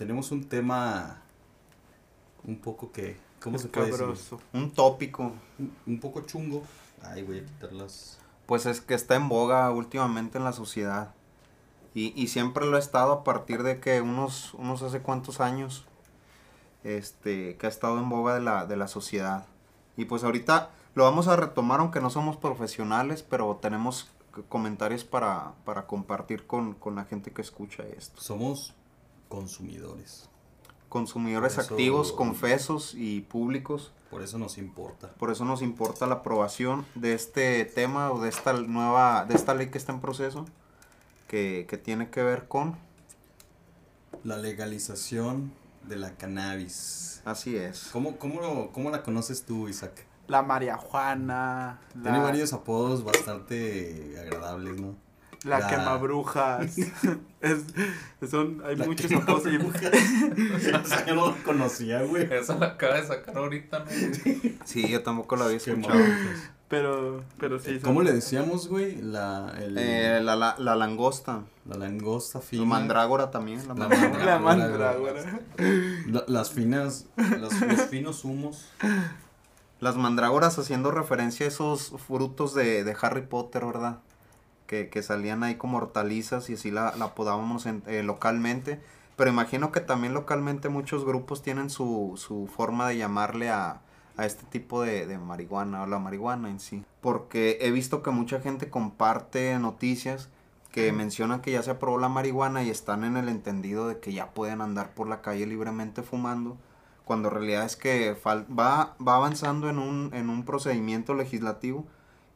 [0.00, 1.20] tenemos un tema
[2.42, 4.38] un poco que, ¿cómo se puede decir?
[4.54, 5.34] Un tópico.
[5.58, 6.62] Un, un poco chungo.
[7.02, 8.18] Ay, voy a quitar las...
[8.46, 11.12] Pues es que está en boga últimamente en la sociedad.
[11.92, 15.84] Y, y siempre lo ha estado a partir de que unos, unos hace cuántos años,
[16.82, 19.44] este, que ha estado en boga de la, de la sociedad.
[19.98, 24.10] Y pues ahorita lo vamos a retomar, aunque no somos profesionales, pero tenemos
[24.48, 28.18] comentarios para, para compartir con, con la gente que escucha esto.
[28.22, 28.72] Somos
[29.30, 30.28] consumidores.
[30.90, 33.92] Consumidores eso- activos, confesos y públicos.
[34.10, 35.12] Por eso nos importa.
[35.14, 39.54] Por eso nos importa la aprobación de este tema o de esta nueva, de esta
[39.54, 40.44] ley que está en proceso,
[41.28, 42.76] que, que tiene que ver con,
[44.24, 45.52] La legalización
[45.86, 47.22] de la cannabis.
[47.24, 47.88] así es.
[47.92, 50.04] ¿Cómo, cómo, lo- cómo la conoces tú, Isaac?
[50.26, 51.80] La María Juana.
[51.94, 54.94] La, Tiene varios apodos bastante agradables, ¿no?
[55.44, 56.76] La, la- quemabrujas.
[57.40, 57.64] es,
[58.30, 59.46] son, hay La muchos apodos.
[59.46, 62.32] Esa yo no lo conocía, güey.
[62.32, 63.86] Esa la acaba de sacar ahorita, ¿no?
[64.64, 65.98] Sí, yo tampoco lo había escuchado.
[66.68, 67.72] Pero, pero sí.
[67.74, 69.00] son- ¿Cómo le decíamos, güey?
[69.00, 72.62] La, el- Eh, la, la, la langosta, la langosta fina.
[72.62, 73.66] la mandrágora también.
[73.66, 74.24] La La mandrágora.
[74.26, 75.40] La mandrágora.
[76.06, 78.68] La- las finas, los, los finos humos.
[79.80, 83.98] Las mandrágoras haciendo referencia a esos frutos de, de Harry Potter, ¿verdad?
[84.70, 88.80] Que, que salían ahí como hortalizas y así la, la apodábamos en- eh, localmente.
[89.16, 93.80] Pero imagino que también localmente muchos grupos tienen su, su forma de llamarle a,
[94.16, 96.84] a este tipo de, de marihuana o la marihuana en sí.
[97.00, 100.28] Porque he visto que mucha gente comparte noticias
[100.70, 104.12] que mencionan que ya se aprobó la marihuana y están en el entendido de que
[104.12, 106.56] ya pueden andar por la calle libremente fumando
[107.04, 111.86] cuando en realidad es que va, va avanzando en un, en un procedimiento legislativo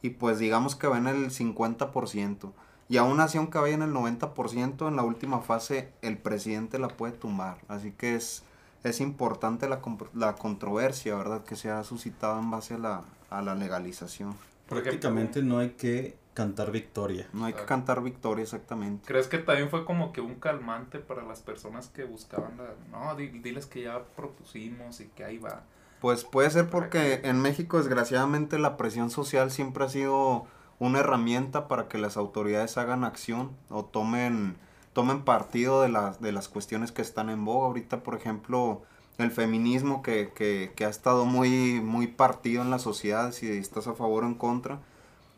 [0.04, 2.52] y pues digamos que va en el 50%.
[2.88, 6.88] Y aún así, aunque vaya en el 90%, en la última fase el presidente la
[6.88, 7.56] puede tumbar.
[7.68, 8.42] Así que es,
[8.82, 9.80] es importante la,
[10.12, 11.42] la controversia, ¿verdad?
[11.44, 14.36] Que se ha suscitado en base a la, a la legalización.
[14.68, 17.26] Prácticamente no hay que cantar victoria.
[17.32, 19.06] No hay que cantar victoria exactamente.
[19.06, 22.74] ¿Crees que también fue como que un calmante para las personas que buscaban la...
[22.90, 25.62] No, di- diles que ya propusimos y que ahí va.
[26.04, 30.44] Pues puede ser porque en México desgraciadamente la presión social siempre ha sido
[30.78, 34.58] una herramienta para que las autoridades hagan acción o tomen,
[34.92, 37.68] tomen partido de las, de las cuestiones que están en boga.
[37.68, 38.82] Ahorita, por ejemplo,
[39.16, 43.86] el feminismo que, que, que ha estado muy, muy partido en la sociedad, si estás
[43.86, 44.80] a favor o en contra.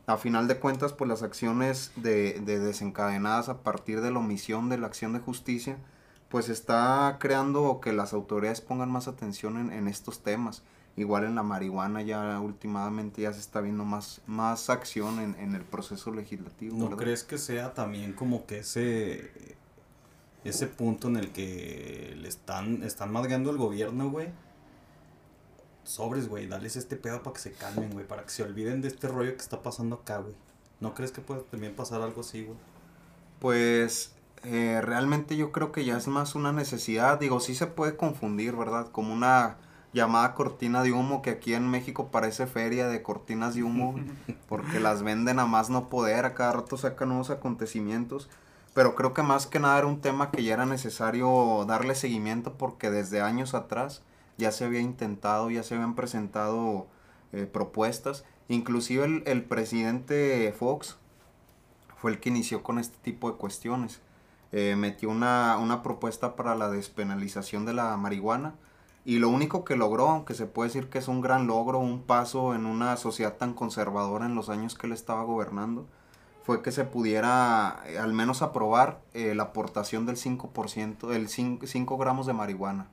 [0.09, 4.69] A final de cuentas, pues las acciones de, de desencadenadas a partir de la omisión
[4.69, 5.79] de la acción de justicia,
[6.29, 10.63] pues está creando que las autoridades pongan más atención en, en estos temas.
[10.97, 15.55] Igual en la marihuana ya últimamente ya se está viendo más, más acción en, en
[15.55, 16.77] el proceso legislativo.
[16.77, 16.99] ¿No ¿verdad?
[17.05, 19.57] crees que sea también como que ese
[20.45, 24.29] ese punto en el que le están están madreando el gobierno, güey?
[25.85, 28.89] Sobres, güey, dales este pedo para que se calmen, güey, para que se olviden de
[28.89, 30.35] este rollo que está pasando acá, güey.
[30.81, 32.59] ¿No crees que puede también pasar algo así, güey?
[33.39, 37.19] Pues eh, realmente yo creo que ya es más una necesidad.
[37.19, 38.89] Digo, sí se puede confundir, ¿verdad?
[38.91, 39.57] Como una
[39.93, 43.95] llamada cortina de humo que aquí en México parece feria de cortinas de humo,
[44.49, 48.29] porque las venden a más no poder, a cada rato sacan nuevos acontecimientos.
[48.75, 52.59] Pero creo que más que nada era un tema que ya era necesario darle seguimiento
[52.59, 54.03] porque desde años atrás
[54.37, 56.87] ya se había intentado, ya se habían presentado
[57.33, 58.25] eh, propuestas.
[58.49, 60.99] Inclusive el, el presidente Fox
[61.97, 64.03] fue el que inició con este tipo de cuestiones.
[64.53, 68.55] Eh, metió una, una propuesta para la despenalización de la marihuana
[69.05, 72.03] y lo único que logró, aunque se puede decir que es un gran logro, un
[72.03, 75.87] paso en una sociedad tan conservadora en los años que él estaba gobernando,
[76.43, 81.97] fue que se pudiera eh, al menos aprobar eh, la aportación del 5%, el 5
[81.99, 82.89] gramos de marihuana.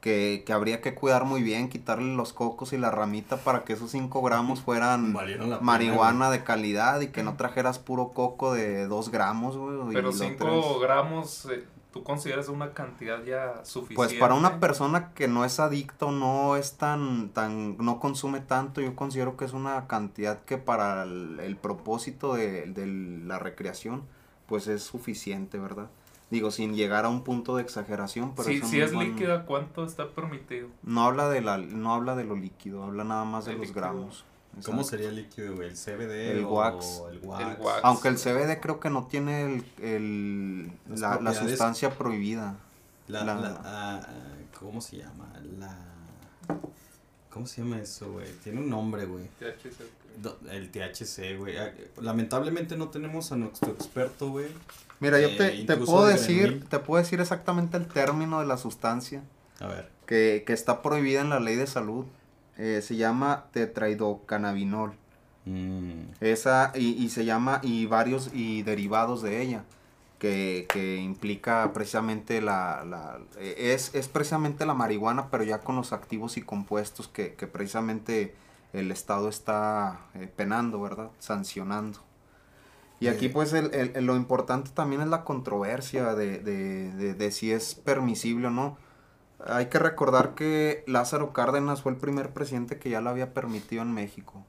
[0.00, 3.72] Que, que habría que cuidar muy bien, quitarle los cocos y la ramita para que
[3.72, 5.12] esos 5 gramos fueran
[5.60, 9.94] marihuana de calidad y que no trajeras puro coco de 2 gramos, güey.
[9.94, 13.96] Pero lo 5 traes- gramos, eh, ¿tú consideras una cantidad ya suficiente?
[13.96, 18.80] Pues para una persona que no es adicto, no es tan, tan, no consume tanto,
[18.80, 24.04] yo considero que es una cantidad que para el, el propósito de, de la recreación,
[24.46, 25.88] pues es suficiente, ¿verdad?
[26.30, 29.08] Digo, sin llegar a un punto de exageración, pero Si, es un si es buen-
[29.14, 30.68] líquida, ¿cuánto está permitido?
[30.82, 33.68] No habla de la, no habla de lo líquido, habla nada más de El los
[33.68, 33.80] líquido.
[33.82, 34.24] gramos.
[34.64, 34.84] ¿Cómo Exacto.
[34.90, 35.68] sería el líquido, güey?
[35.68, 37.02] ¿El CBD El o wax.
[37.12, 37.40] el wax?
[37.56, 37.80] El wax.
[37.82, 42.56] Aunque el CBD creo que no tiene el, la, la sustancia prohibida.
[43.06, 44.06] La, La- la- ah,
[44.58, 45.32] ¿Cómo se llama?
[45.58, 45.78] La...
[47.30, 48.26] ¿Cómo se llama eso, güey?
[48.42, 49.24] Tiene un nombre, güey.
[49.38, 49.80] THC.
[50.50, 51.56] el THC, güey.
[51.56, 54.48] Ah, Lamentablemente no tenemos a nuestro experto, güey.
[55.00, 58.40] Mira, yo Eh, te, te incluso puedo de decir, te puedo decir exactamente el término
[58.40, 59.22] de la sustancia
[59.60, 59.90] A ver.
[60.06, 62.06] que, que está prohibida en la ley de salud.
[62.56, 64.94] Eh, se llama tetraidocannabinol.
[65.44, 69.64] Mm, Esa, y, y se llama, y varios, y derivados de ella,
[70.18, 75.76] que, que implica precisamente la, la eh, es, es precisamente la marihuana, pero ya con
[75.76, 78.34] los activos y compuestos que, que precisamente
[78.72, 81.10] el Estado está eh, penando, ¿verdad?
[81.20, 82.00] Sancionando.
[83.00, 87.30] Y aquí pues el, el- lo importante también es la controversia de, de, de, de
[87.30, 88.76] si es permisible o no.
[89.46, 93.82] Hay que recordar que Lázaro Cárdenas fue el primer presidente que ya lo había permitido
[93.82, 94.44] en México.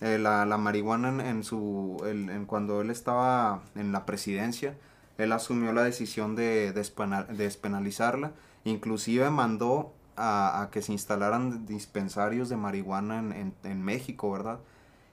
[0.00, 4.76] Eh, la, la marihuana en, en su el- en cuando él estaba en la presidencia
[5.18, 8.32] él asumió la decisión de despena- despenalizarla
[8.64, 14.60] inclusive mandó a, a que se instalaran dispensarios de marihuana en, en- en México verdad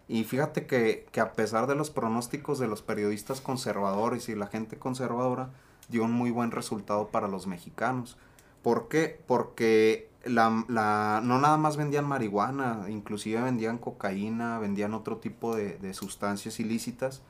[0.07, 4.47] y fíjate que, que a pesar de los pronósticos de los periodistas conservadores y la
[4.47, 5.49] gente conservadora
[5.89, 8.17] dio un muy buen resultado para los mexicanos
[8.63, 9.21] ¿Por qué?
[9.27, 15.77] Porque la, la- no nada más vendían marihuana, inclusive vendían cocaína, vendían otro tipo de,
[15.77, 17.21] de sustancias ilícitas,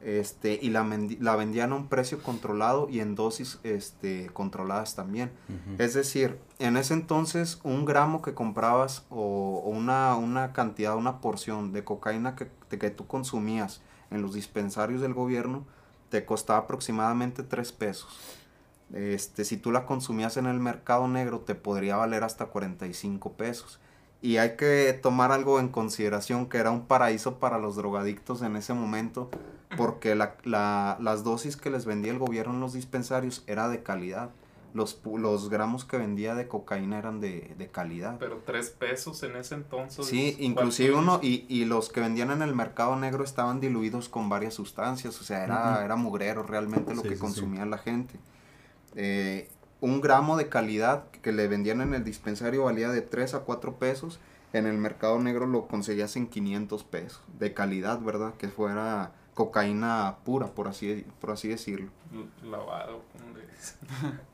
[0.00, 0.86] este, y la,
[1.20, 5.30] la vendían a un precio controlado y en dosis este, controladas también.
[5.78, 11.20] Es decir, en ese entonces un gramo que comprabas o, o una, una cantidad, una
[11.20, 15.64] porción de cocaína que, de que tú consumías en los dispensarios del gobierno
[16.08, 18.18] te costaba aproximadamente 3 pesos.
[18.92, 23.78] Este, si tú la consumías en el mercado negro te podría valer hasta 45 pesos.
[24.22, 28.56] Y hay que tomar algo en consideración que era un paraíso para los drogadictos en
[28.56, 29.30] ese momento
[29.76, 33.82] porque la, la- las dosis que les vendía el gobierno en los dispensarios era de
[33.82, 34.30] calidad.
[34.74, 38.18] Los, pu- los gramos que vendía de cocaína eran de, de calidad.
[38.18, 40.06] Pero tres pesos en ese entonces.
[40.06, 44.08] Sí, ¿cuál inclusive uno, y, y los que vendían en el mercado negro estaban diluidos
[44.08, 47.20] con varias sustancias, o sea, era, era mugrero realmente lo Sí, que sí, sí.
[47.20, 48.14] consumía la gente.
[48.96, 49.48] Eh,
[49.80, 53.76] un gramo de calidad que le vendían en el dispensario valía de 3 a 4
[53.76, 54.20] pesos,
[54.52, 58.34] en el mercado negro lo conseguías en 500 pesos, de calidad, ¿verdad?
[58.34, 61.90] Que fuera cocaína pura, por así, por así decirlo.
[62.42, 64.20] Lavado, como le dicen.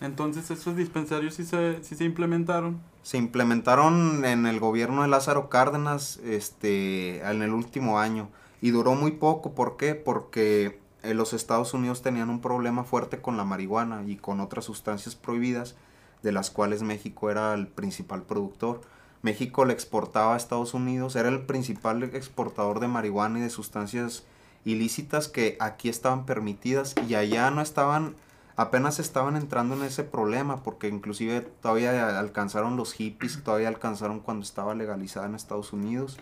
[0.00, 2.80] Entonces esos dispensarios sí se, sí se implementaron.
[3.02, 8.28] Se implementaron en el gobierno de Lázaro Cárdenas este, en el último año
[8.60, 9.54] y duró muy poco.
[9.54, 9.94] ¿Por qué?
[9.94, 14.64] Porque eh, los Estados Unidos tenían un problema fuerte con la marihuana y con otras
[14.64, 15.74] sustancias prohibidas,
[16.22, 18.80] de las cuales México era el principal productor.
[19.22, 24.24] México le exportaba a Estados Unidos, era el principal exportador de marihuana y de sustancias
[24.64, 28.14] ilícitas que aquí estaban permitidas y allá no estaban
[28.56, 34.44] apenas estaban entrando en ese problema porque inclusive todavía alcanzaron los hippies, todavía alcanzaron cuando
[34.44, 36.18] estaba legalizada en Estados Unidos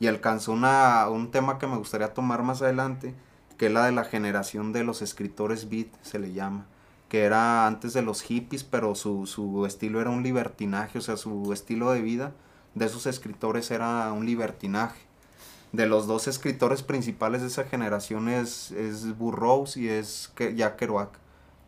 [0.00, 3.14] y alcanzó una, un tema que me gustaría tomar más adelante,
[3.58, 6.66] que es la de la generación de los escritores beat, se le llama,
[7.08, 11.16] que era antes de los hippies, pero su, su estilo era un libertinaje, o sea,
[11.16, 12.32] su estilo de vida
[12.74, 15.00] de esos escritores era un libertinaje.
[15.72, 21.10] De los dos escritores principales de esa generación es, es Burroughs y es Jack Kerouac.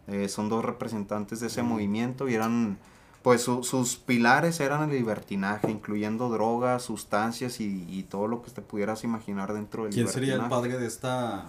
[0.09, 1.67] Eh, son dos representantes de ese Mm.
[1.67, 2.79] movimiento y eran,
[3.23, 8.51] pues su- sus pilares eran el libertinaje, incluyendo drogas, sustancias y, y todo lo que
[8.53, 11.47] te pudieras imaginar dentro del ¿Quién sería el padre de esta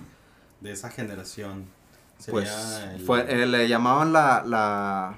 [0.62, 1.66] de esa generación?
[2.32, 2.50] Pues
[2.96, 5.16] el- fue, eh, le llamaban la, la,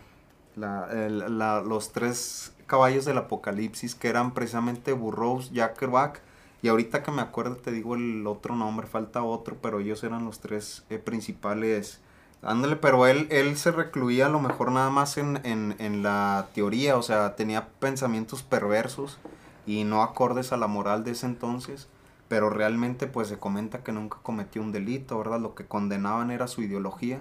[0.56, 6.22] la- el- la- los tres caballos del apocalipsis que eran precisamente Burroughs, Jack Kerouac
[6.62, 10.26] y ahorita que me acuerdo te digo el otro nombre, falta otro, pero ellos eran
[10.26, 12.00] los tres eh, principales.
[12.42, 16.48] Ándale, pero él, él se recluía a lo mejor nada más en, en, en la
[16.54, 19.18] teoría, o sea, tenía pensamientos perversos
[19.66, 21.88] y no acordes a la moral de ese entonces
[22.30, 25.42] pero realmente pues se comenta que nunca cometió un delito, ¿verdad?
[25.42, 27.20] Lo que condenaban era su ideología,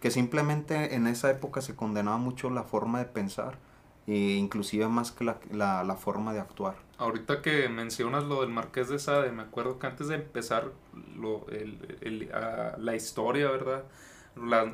[0.00, 3.58] que simplemente en esa época se condenaba mucho la forma de pensar,
[4.06, 6.76] e inclusive más que la, la, la forma de actuar.
[6.98, 10.70] Ahorita que mencionas lo del Marqués de Sade, me acuerdo que antes de empezar
[11.16, 12.30] lo, el, el-
[12.78, 13.84] la historia, ¿verdad?
[14.36, 14.64] La,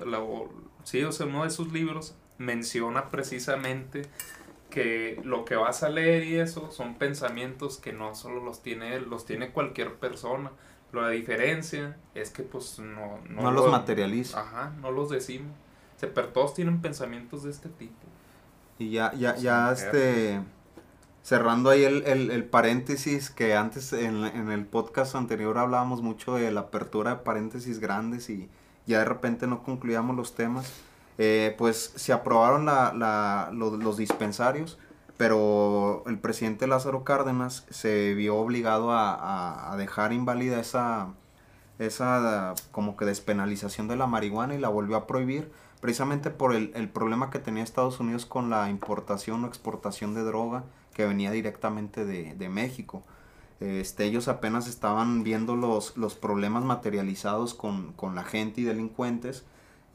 [0.85, 4.03] sí, o sea, uno de sus libros menciona precisamente
[4.77, 8.95] que lo que vas a leer y eso son pensamientos que no solo los tiene
[8.95, 10.53] él, los tiene cualquier persona.
[10.93, 14.39] La diferencia es que pues no, No, los materializa.
[14.39, 15.55] Ajá, no los decimos.
[15.97, 17.95] O sea, pero todos tienen pensamientos de este tipo.
[18.79, 20.43] Y ya, ya, ya este,
[21.23, 26.35] cerrando ahí el, el, el paréntesis, que antes en, en el podcast anterior hablábamos mucho
[26.35, 28.51] de la apertura de paréntesis grandes y
[28.85, 30.71] ya de repente no concluíamos los temas,
[31.19, 34.79] eh, pues se aprobaron la, la, lo- los dispensarios,
[35.17, 41.09] pero el presidente Lázaro Cárdenas se vio obligado a dejar inválida esa,
[41.79, 46.73] esa como que despenalización de la marihuana y la volvió a prohibir precisamente por el,
[46.75, 51.31] el problema que tenía Estados Unidos con la importación o exportación de droga que venía
[51.31, 53.03] directamente de, de México.
[53.61, 59.45] Este, ellos apenas estaban viendo los, los problemas materializados con, con la gente y delincuentes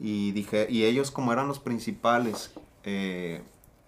[0.02, 2.52] y, dije, y ellos como eran los principales
[2.84, 3.40] eh,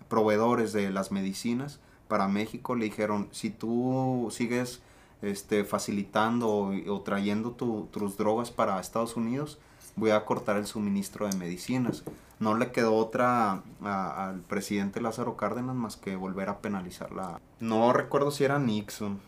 [0.08, 4.80] proveedores de las medicinas para México, le dijeron, si tú sigues
[5.22, 9.58] este, facilitando o, trayendo tu- tus drogas para Estados Unidos,
[9.96, 12.04] voy a cortar el suministro de medicinas.
[12.40, 17.40] No le quedó otra al presidente Lázaro Cárdenas más que volver a penalizarla.
[17.60, 19.18] No recuerdo si era Nixon.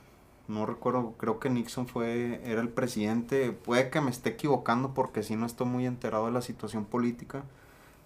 [0.49, 3.53] No recuerdo, creo que Nixon fue, era el presidente.
[3.53, 7.45] Puede que me esté equivocando porque si no estoy muy enterado de la situación política.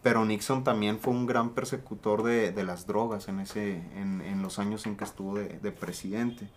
[0.02, 4.42] Pero Nixon también fue un gran persecutor de, de las drogas en, ese, en, en
[4.42, 6.48] los años en que estuvo de, de presidente.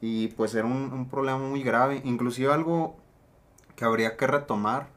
[0.00, 2.00] Y pues era un, un problema muy grave.
[2.04, 2.96] Inclusive algo
[3.74, 4.88] que habría que retomar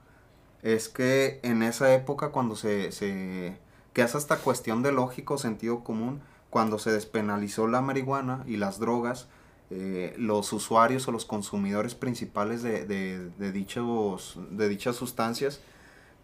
[0.62, 3.58] es que en esa época cuando se, se
[3.94, 8.80] que es hasta cuestión de lógico, sentido común, cuando se despenalizó la marihuana y las
[8.80, 9.28] drogas,
[9.72, 15.62] eh, los usuarios o los consumidores principales de, de, de dichos, de dichas sustancias,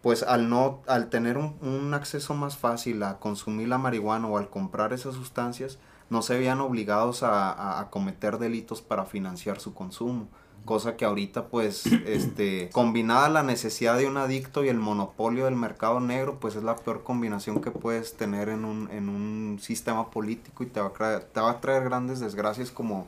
[0.02, 4.38] pues al no, al tener un, un acceso más fácil a consumir la marihuana o
[4.38, 5.78] al comprar esas sustancias,
[6.10, 10.28] no se veían obligados a, a- a cometer delitos para financiar su consumo.
[10.64, 15.54] Cosa que ahorita, pues, este, combinada la necesidad de un adicto y el monopolio del
[15.56, 20.10] mercado negro, pues es la peor combinación que puedes tener en un, en un sistema
[20.10, 23.06] político y te va, a traer, te va a traer grandes desgracias como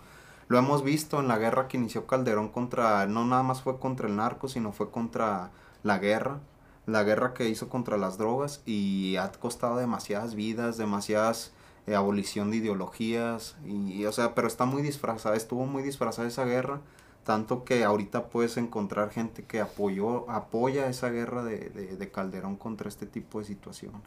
[0.50, 4.08] lo hemos visto en la guerra que inició Calderón contra, no nada más fue contra
[4.08, 5.52] el narco, sino fue contra
[5.84, 6.40] la guerra,
[6.86, 11.52] la guerra que hizo contra las drogas y ha costado demasiadas vidas, demasiadas
[11.86, 16.44] eh, abolición de ideologías y, o sea, pero está muy disfrazada, estuvo muy disfrazada esa
[16.44, 16.80] guerra,
[17.22, 22.56] tanto que ahorita puedes encontrar gente que apoyó, apoya esa guerra de, de, de Calderón
[22.56, 24.02] contra este tipo de situaciones.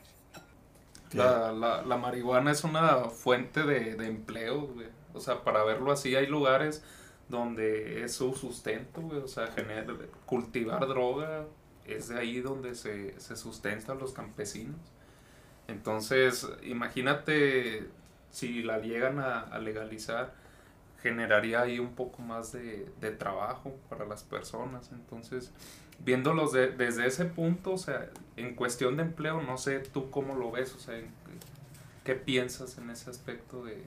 [1.13, 4.67] La, la, la marihuana es una fuente de, de empleo.
[5.13, 6.83] O sea, para verlo así, hay lugares
[7.29, 9.19] donde es su sustento, güey.
[9.19, 9.87] O sea, generar,
[10.25, 11.45] cultivar droga
[11.85, 14.77] es de ahí donde se, se sustentan los campesinos.
[15.67, 17.87] Entonces, imagínate
[18.31, 20.33] si la llegan a, a legalizar,
[21.01, 24.91] generaría ahí un poco más de, de trabajo para las personas.
[24.91, 25.51] Entonces,
[25.99, 30.35] viéndolos de- desde ese punto, o sea, en cuestión de empleo, no sé tú cómo
[30.35, 30.99] lo ves, o sea,
[32.03, 33.83] ¿qué piensas en ese aspecto de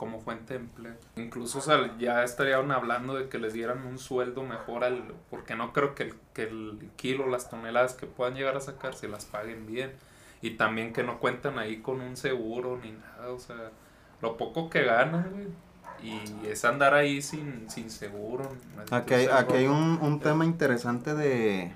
[0.00, 0.94] como fuente de empleo?
[1.16, 5.54] Incluso, o sea, ya estarían hablando de que les dieran un sueldo mejor al, porque
[5.54, 9.08] no creo que el, que el kilo, las toneladas que puedan llegar a sacar se
[9.08, 9.92] las paguen bien.
[10.40, 13.72] Y también que no cuentan ahí con un seguro ni nada, o sea,
[14.22, 15.48] lo poco que ganan, güey.
[16.02, 18.50] Y es andar ahí sin, sin seguro.
[18.90, 21.72] Aquí hay, aquí hay un, un tema interesante de,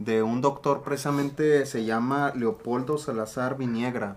[0.00, 4.16] de un doctor, precisamente se llama Leopoldo Salazar Viniegra,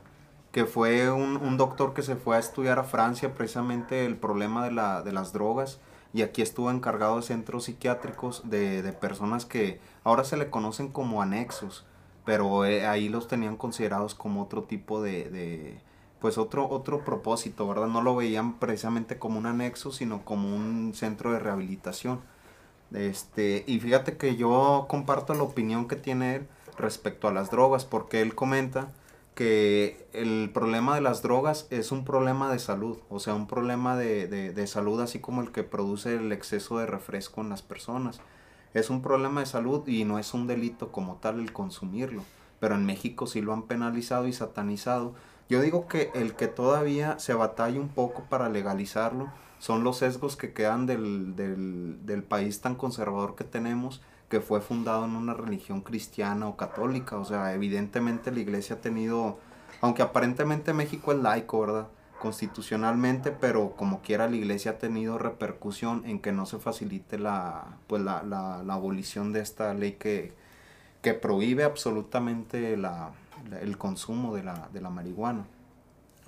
[0.54, 4.64] que fue un, un doctor que se fue a estudiar a Francia precisamente el problema
[4.64, 5.80] de, la, de las drogas
[6.14, 10.90] y aquí estuvo encargado de centros psiquiátricos de, de personas que ahora se le conocen
[10.90, 11.86] como anexos,
[12.24, 15.80] pero eh, ahí los tenían considerados como otro tipo de, de
[16.22, 17.88] pues otro, otro propósito, ¿verdad?
[17.88, 22.22] No lo veían precisamente como un anexo, sino como un centro de rehabilitación.
[22.94, 27.86] Este, y fíjate que yo comparto la opinión que tiene él respecto a las drogas,
[27.86, 28.92] porque él comenta
[29.34, 33.98] que el problema de las drogas es un problema de salud, o sea, un problema
[33.98, 37.62] de, de, de salud así como el que produce el exceso de refresco en las
[37.62, 38.22] personas.
[38.74, 42.24] Es un problema de salud y no es un delito como tal el consumirlo,
[42.60, 45.14] pero en México sí lo han penalizado y satanizado.
[45.50, 50.36] Yo digo que el que todavía se batalla un poco para legalizarlo son los sesgos
[50.36, 54.02] que quedan del, del, del país tan conservador que tenemos,
[54.34, 57.18] que fue fundado en una religión cristiana o católica.
[57.18, 59.38] O sea, evidentemente la iglesia ha tenido,
[59.82, 61.88] aunque aparentemente México es laico, ¿verdad?
[62.20, 67.78] Constitucionalmente, pero como quiera la iglesia ha tenido repercusión en que no se facilite la,
[67.88, 70.34] pues la, la, la abolición de esta ley que,
[71.04, 73.12] que prohíbe absolutamente la,
[73.52, 75.46] la- el consumo de la, de la marihuana.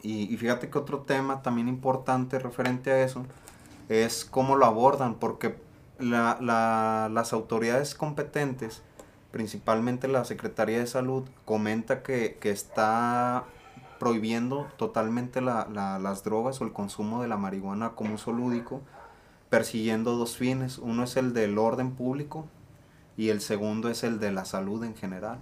[0.04, 3.26] Y, y fíjate que otro tema también importante referente a eso
[3.90, 5.56] es cómo lo abordan, porque
[6.00, 8.82] la- la- las autoridades competentes,
[9.32, 13.44] principalmente la Secretaría de Salud, comenta que, que está
[14.00, 18.82] prohibiendo totalmente la- la- las drogas o el consumo de la marihuana como uso lúdico,
[19.50, 20.78] persiguiendo dos fines.
[20.80, 22.46] Uno es el del orden público
[23.18, 25.40] y el segundo es el de la salud en general.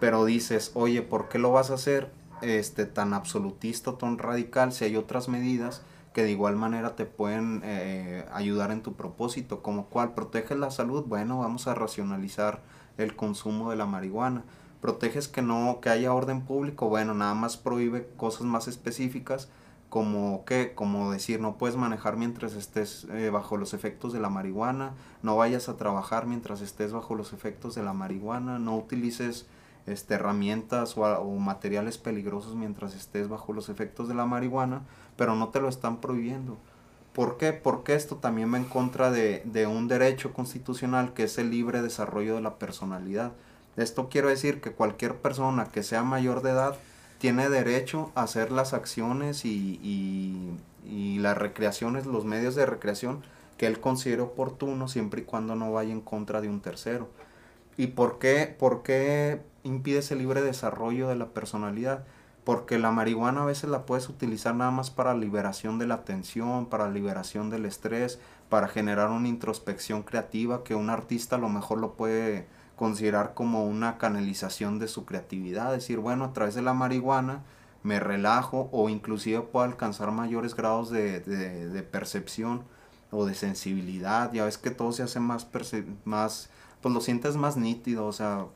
[0.00, 4.84] Pero dices, oye, ¿por qué lo vas a hacer este, tan absolutista tan radical si
[4.84, 5.82] hay otras medidas
[6.18, 10.72] que de igual manera te pueden eh, ayudar en tu propósito, como cual proteges la
[10.72, 12.60] salud, bueno, vamos a racionalizar
[12.96, 14.42] el consumo de la marihuana.
[14.80, 19.48] Proteges que no que haya orden público, bueno, nada más prohíbe cosas más específicas
[19.90, 24.28] como que como decir no puedes manejar mientras estés eh, bajo los efectos de la
[24.28, 29.46] marihuana, no vayas a trabajar mientras estés bajo los efectos de la marihuana, no utilices
[29.92, 34.82] este, herramientas o, materiales peligrosos mientras estés bajo los efectos de la marihuana,
[35.16, 36.56] pero no te lo están prohibiendo.
[37.12, 37.52] ¿Por qué?
[37.52, 41.82] Porque esto también va en contra de, de un derecho constitucional que es el libre
[41.82, 43.32] desarrollo de la personalidad.
[43.76, 46.76] Esto quiero decir que cualquier persona que sea mayor de edad
[47.18, 50.56] tiene derecho a hacer las acciones y, y,
[50.88, 53.22] y, las recreaciones, los medios de recreación
[53.56, 57.08] que él considere oportuno siempre y cuando no vaya en contra de un tercero.
[57.76, 62.04] ¿Y por qué, por qué impide ese libre desarrollo de la personalidad?
[62.44, 66.66] Porque la marihuana a veces la puedes utilizar nada más para liberación de la tensión,
[66.66, 71.78] para liberación del estrés, para generar una introspección creativa que un artista a lo mejor
[71.78, 72.46] lo puede
[72.78, 77.42] considerar como una canalización de su creatividad, decir, bueno, a través de la marihuana
[77.82, 82.62] me relajo o inclusive puedo alcanzar mayores grados de, de, percepción
[83.10, 85.48] o de sensibilidad, ya ves que todo se hace más,
[86.04, 88.46] más, pues lo sientes más nítido, o sea,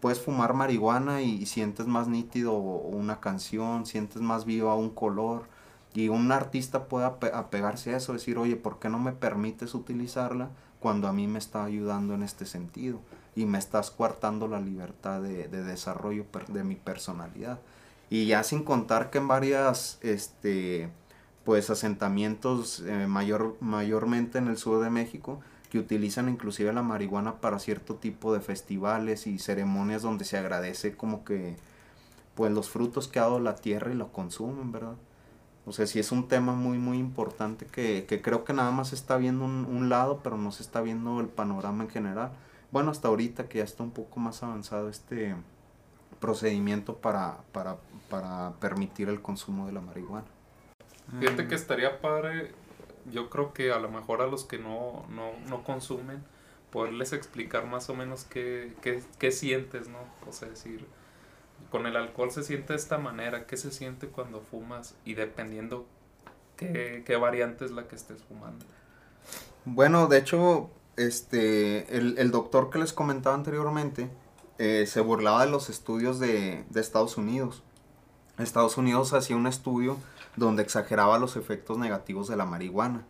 [0.00, 5.44] puedes fumar marihuana y, sientes más nítido una canción, sientes más viva un color,
[5.92, 10.50] y un artista puede apegarse a eso, decir, oye, ¿por qué no me permites utilizarla
[10.78, 13.00] cuando a mí me está ayudando en este sentido?
[13.34, 17.60] y me estás coartando la libertad de, desarrollo de mi personalidad.
[18.08, 20.90] Y ya sin contar que en varias, este,
[21.44, 27.36] pues asentamientos eh, mayor, mayormente en el sur de México, que utilizan inclusive la marihuana
[27.36, 31.56] para cierto tipo de festivales y ceremonias donde se agradece como que
[32.34, 34.96] pues los frutos que ha dado la tierra y lo consumen, ¿verdad?
[35.66, 38.88] O sea, sí es un tema muy, muy importante que, que creo que nada más
[38.88, 42.32] se está viendo un, un, lado, pero no se está viendo el panorama en general
[42.70, 45.34] bueno, hasta ahorita que ya está un poco más avanzado este
[46.20, 47.76] procedimiento para, para,
[48.08, 50.26] para permitir el consumo de la marihuana.
[51.18, 52.52] Fíjate que estaría padre,
[53.10, 56.22] yo creo que a lo mejor a los que no, no, no consumen,
[56.70, 59.98] poderles explicar más o menos qué, qué, qué sientes, ¿no?
[60.28, 60.86] O sea, decir,
[61.70, 65.86] con el alcohol se siente de esta manera, qué se siente cuando fumas y dependiendo
[66.56, 68.64] qué, qué variante es la que estés fumando.
[69.64, 74.10] Bueno, de hecho, este, el, doctor que les comentaba anteriormente
[74.58, 77.62] eh, se burlaba de los estudios de, Estados Unidos.
[78.38, 79.96] Estados Unidos hacía un estudio
[80.36, 83.04] donde exageraba los efectos negativos de la marihuana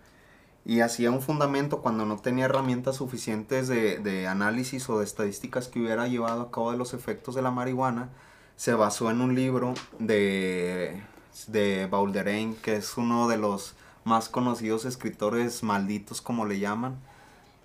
[0.64, 5.80] y hacía un fundamento cuando no tenía herramientas suficientes de, análisis o de estadísticas que
[5.80, 8.11] hubiera llevado a cabo de los efectos de la marihuana,
[8.56, 11.02] se basó en un libro de,
[11.46, 11.88] de
[12.62, 16.98] que es uno de los más conocidos escritores malditos, como le llaman,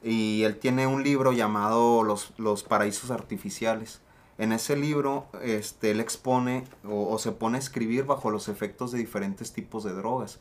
[0.02, 4.00] y él tiene un libro llamado Los, los Paraísos Artificiales.
[4.38, 9.00] En ese libro, este, él expone o, se pone a escribir bajo los efectos de
[9.00, 10.39] diferentes tipos de drogas.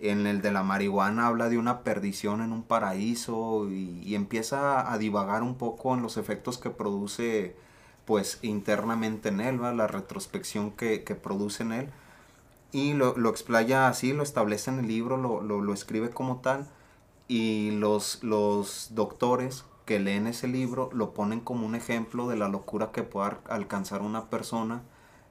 [0.00, 4.98] En el de la marihuana habla de una perdición en un paraíso y, empieza a
[4.98, 7.56] divagar un poco en los efectos que produce
[8.04, 11.88] pues internamente en él, la retrospección que, produce en él.
[12.72, 16.40] Y lo, lo, explaya así, lo establece en el libro, lo, lo, lo escribe como
[16.40, 16.66] tal
[17.28, 22.48] y los, los doctores que leen ese libro lo ponen como un ejemplo de la
[22.48, 24.82] locura que puede alcanzar una persona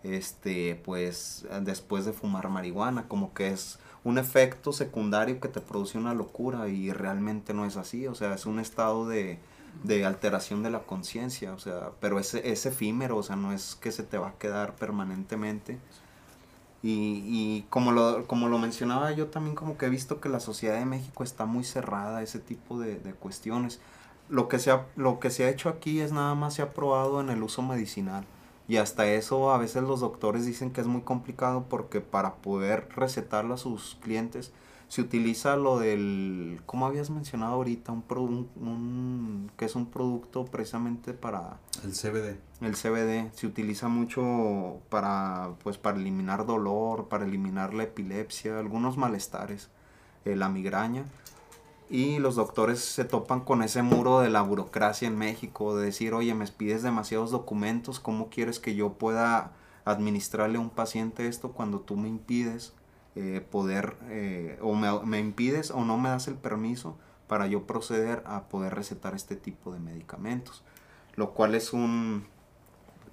[0.04, 5.98] este pues después de fumar marihuana como que es un efecto secundario que te produce
[5.98, 9.40] una locura y realmente no es así o sea es un estado de,
[9.84, 13.76] de alteración de la conciencia o sea pero es, es efímero o sea no es
[13.76, 15.80] que se te va a quedar permanentemente
[16.84, 20.40] y, y como, lo, como lo mencionaba yo también como que he visto que la
[20.40, 23.80] sociedad de México está muy cerrada a ese tipo de, de cuestiones.
[24.30, 26.74] Lo que, se ha, lo que se ha hecho aquí es nada más se ha
[26.74, 28.26] probado en el uso medicinal.
[28.68, 32.90] Y hasta eso a veces los doctores dicen que es muy complicado porque para poder
[32.96, 34.52] recetarlo a sus clientes
[34.88, 37.92] se utiliza lo del, ¿cómo habías mencionado ahorita?
[37.92, 41.58] Un, un, que es un producto precisamente para...
[41.84, 42.38] El CBD.
[42.62, 48.98] El CBD se utiliza mucho para, pues, para eliminar dolor, para eliminar la epilepsia, algunos
[48.98, 49.70] malestares,
[50.24, 51.06] eh, la migraña.
[51.90, 56.14] Y los doctores se topan con ese muro de la burocracia en México, de decir,
[56.14, 59.52] oye, me pides demasiados documentos, ¿cómo quieres que yo pueda
[59.86, 62.74] administrarle a un paciente esto cuando tú me impides
[63.16, 68.22] eh, poder, eh, o me, impides o no me das el permiso para yo proceder
[68.26, 70.64] a poder recetar este tipo de medicamentos.
[71.16, 72.26] Lo cual es un,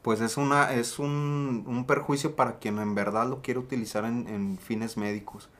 [0.03, 4.27] pues es una es un, un perjuicio para quien en verdad lo quiere utilizar en,
[4.27, 5.51] en fines médicos.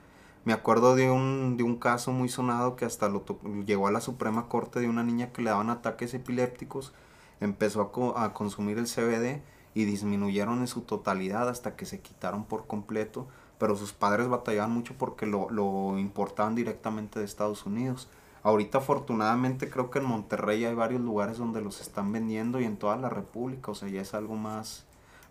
[0.45, 3.25] Me acuerdo de un, de un caso muy sonado que hasta lo
[3.65, 6.93] llegó a la Suprema Corte de una niña que le daban ataques epilépticos,
[7.41, 9.43] empezó a, co- a consumir el CBD
[9.75, 13.29] y disminuyeron en su totalidad hasta que se quitaron por completo,
[13.59, 18.09] pero sus padres batallaban mucho porque lo, lo importaban directamente de Estados Unidos.
[18.43, 22.77] Ahorita afortunadamente creo que en Monterrey hay varios lugares donde los están vendiendo y en
[22.77, 24.85] toda la República, o sea, ya es algo más,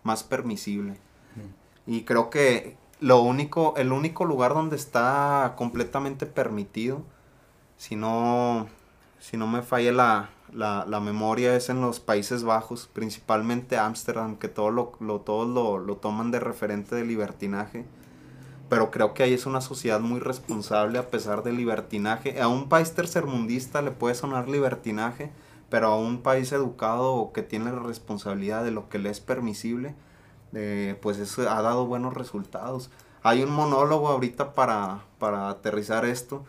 [0.04, 0.96] más permisible.
[1.86, 7.02] Y creo que lo único, el único lugar donde está completamente permitido,
[7.76, 8.68] si no,
[9.18, 14.36] si no me falla la, la, la memoria, es en los Países Bajos, principalmente Ámsterdam,
[14.36, 17.84] que todo lo, lo, todos lo, lo toman de referente de libertinaje.
[18.68, 22.40] Pero creo que ahí es una sociedad muy responsable a pesar del libertinaje.
[22.40, 25.32] A un país tercermundista le puede sonar libertinaje,
[25.70, 29.96] pero a un país educado que tiene la responsabilidad de lo que le es permisible,
[30.54, 32.90] eh, pues eso ha dado buenos resultados.
[33.22, 36.44] Hay un monólogo ahorita para, para aterrizar esto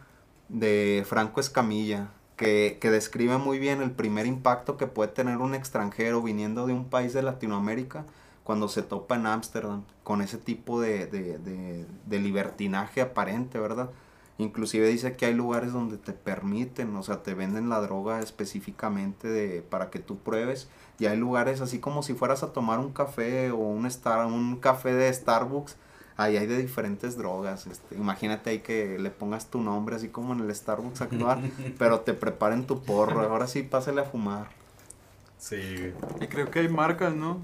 [0.50, 5.54] de Franco Escamilla, que, que describe muy bien el primer impacto que puede tener un
[5.54, 8.06] extranjero viniendo de un país de Latinoamérica
[8.44, 13.89] cuando se topa en Ámsterdam con ese tipo de, de, de, libertinaje aparente, ¿verdad?
[14.38, 19.63] Inclusive dice que hay lugares donde te permiten, o sea, te venden la droga específicamente
[19.70, 20.68] para que tú pruebes.
[20.99, 24.58] Y hay lugares así como si fueras a tomar un café o un, star, un
[24.58, 25.75] café de Starbucks.
[26.15, 27.65] Ahí hay de diferentes drogas.
[27.65, 32.01] Este, imagínate ahí que le pongas tu nombre así como en el Starbucks actual, pero
[32.01, 33.21] te preparen tu porro.
[33.21, 34.62] Ahora sí, pásale a fumar.
[35.43, 35.91] Sí.
[36.21, 37.41] Y creo que hay marcas, ¿no?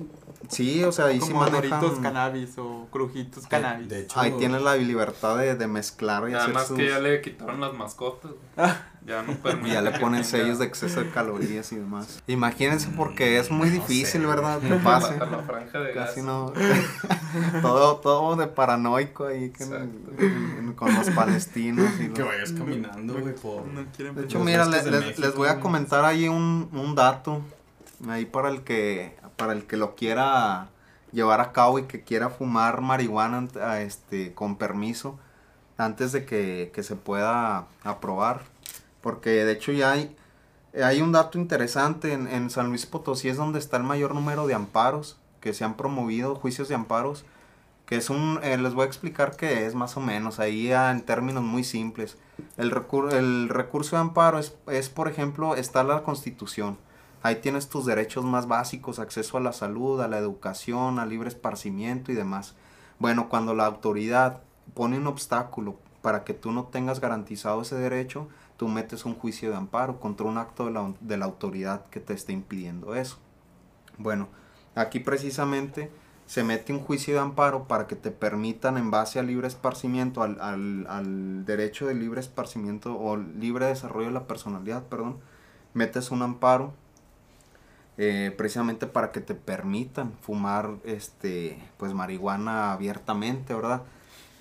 [0.48, 1.82] Sí, o sea, ahí sí Como manejan...
[1.82, 3.90] Doritos Cannabis o Crujitos Cannabis.
[3.90, 6.78] De hecho, Ahí tienes la libertad de, de mezclar y Nada hacer más sus...
[6.78, 8.32] que ya le quitaron las mascotas.
[8.56, 8.70] güey.
[9.06, 9.72] Ya no Y permite.
[9.74, 12.24] ya le que ponen tenga- sellos de exceso de calorías y demás.
[12.28, 14.60] Imagínense porque es muy No difícil, sé, ¿verdad?
[14.66, 15.18] Que pase.
[15.20, 16.26] la franja de Casi gas.
[16.26, 16.54] no.
[17.62, 20.12] todo, todo de paranoico ahí que en- Exacto.
[20.24, 21.90] en- con los palestinos.
[22.00, 23.66] Y que los- vayas caminando, güey, por...
[23.68, 25.62] No quieren De hecho, Los mira, bosques le- de les, México, les voy a güey.
[25.64, 27.42] comentar ahí un, un dato.
[28.08, 30.70] Ahí para el que para el que lo quiera
[31.12, 35.18] llevar a cabo y que quiera fumar marihuana ant- a este con permiso
[35.78, 38.42] antes de que, que se pueda aprobar.
[39.02, 40.16] Porque de hecho ya hay,
[40.82, 42.14] hay un dato interesante.
[42.14, 45.64] En, en San Luis Potosí es donde está el mayor número de amparos que se
[45.64, 47.26] han promovido, juicios de amparos.
[47.86, 50.92] Que es un, eh, les voy a explicar qué es más o menos, ahí ah,
[50.92, 52.18] en términos muy simples.
[52.56, 56.78] El, recur- el recurso de amparo es, es, por ejemplo, está la constitución.
[57.22, 61.28] Ahí tienes tus derechos más básicos, acceso a la salud, a la educación, al libre
[61.28, 62.56] esparcimiento y demás.
[62.98, 64.42] Bueno, cuando la autoridad
[64.74, 69.50] pone un obstáculo para que tú no tengas garantizado ese derecho, tú metes un juicio
[69.50, 73.18] de amparo contra un acto de la, de la autoridad que te esté impidiendo eso.
[73.98, 74.30] Bueno,
[74.76, 75.92] aquí precisamente
[76.26, 80.24] se mete un juicio de amparo para que te permitan en base al libre esparcimiento,
[80.24, 85.18] al, al, al derecho de libre esparcimiento o libre desarrollo de la personalidad, perdón,
[85.74, 86.74] metes un amparo
[88.02, 93.82] eh, precisamente para que te permitan fumar este pues marihuana abiertamente, ¿verdad?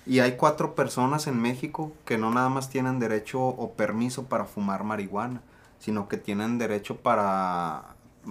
[0.05, 4.45] Y hay cuatro personas en México que no nada más tienen derecho o permiso para
[4.45, 5.41] fumar marihuana,
[5.77, 7.83] sino que tienen derecho para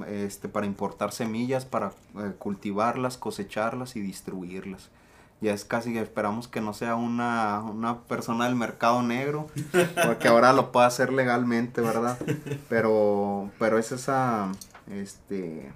[0.06, 4.88] este para importar semillas, para eh, cultivarlas, cosecharlas y distribuirlas.
[5.42, 9.46] Ya es casi que esperamos que no sea una, una persona del mercado negro,
[10.06, 12.18] porque ahora lo puede hacer legalmente, ¿verdad?
[12.70, 14.50] Pero, pero es esa,
[14.90, 15.70] este,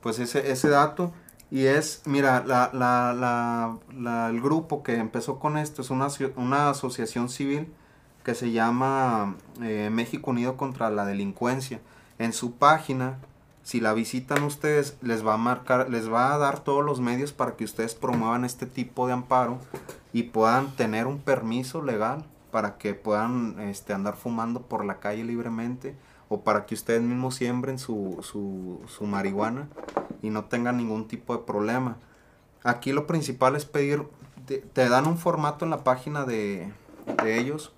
[0.00, 1.12] pues ese, ese dato.
[1.50, 6.08] Y es, mira, la, la, la, la- el grupo que empezó con esto es una,
[6.36, 7.70] una asociación civil
[8.24, 11.80] que se llama eh, México Unido contra la Delincuencia.
[12.18, 13.18] En su página,
[13.64, 17.32] si la visitan ustedes, les va a marcar, les va a dar todos los medios
[17.32, 19.58] para que ustedes promuevan este tipo de amparo
[20.14, 25.24] y puedan tener un permiso legal para que puedan este, andar fumando por la calle
[25.24, 25.96] libremente
[26.32, 29.68] o para que ustedes mismos siembren su, su, su marihuana
[30.22, 31.98] y no tengan ningún tipo de problema.
[32.64, 34.04] Aquí lo principal es pedir,
[34.46, 36.72] te, te dan un formato en la página de,
[37.22, 37.72] de ellos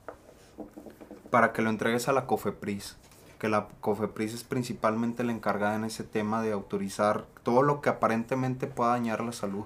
[1.30, 2.96] para que lo entregues a la COFEPRIS,
[3.40, 7.88] que la COFEPRIS es principalmente la encargada en ese tema de autorizar todo lo que
[7.88, 9.64] aparentemente pueda dañar la salud.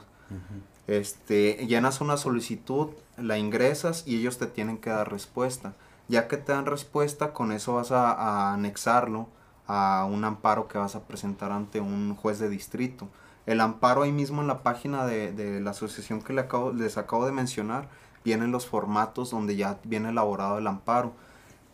[0.87, 5.75] Este, llenas una solicitud, la ingresas y ellos te tienen que dar respuesta.
[6.09, 9.29] Ya que te dan respuesta, con eso vas a, a anexarlo
[9.67, 13.09] a un amparo que vas a presentar ante un juez de distrito.
[13.45, 16.97] El amparo ahí mismo en la página de, de la asociación que le acabo- les
[16.99, 17.89] acabo de mencionar,
[18.25, 21.13] vienen los formatos donde ya viene elaborado el amparo.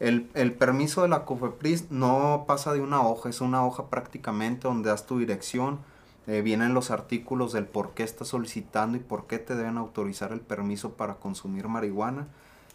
[0.01, 4.67] El, el permiso de la COFEPRIS no pasa de una hoja, es una hoja prácticamente
[4.67, 5.79] donde das tu dirección,
[6.27, 10.33] eh, vienen los artículos del por qué estás solicitando y por qué te deben autorizar
[10.33, 12.27] el permiso para consumir marihuana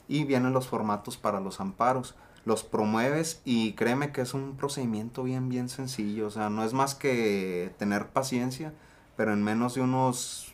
[0.09, 2.15] y vienen los formatos para los amparos.
[2.43, 6.27] Los promueves y créeme que es un procedimiento bien, bien sencillo.
[6.27, 8.73] O sea, no es más que tener paciencia,
[9.15, 10.53] pero en menos de unos,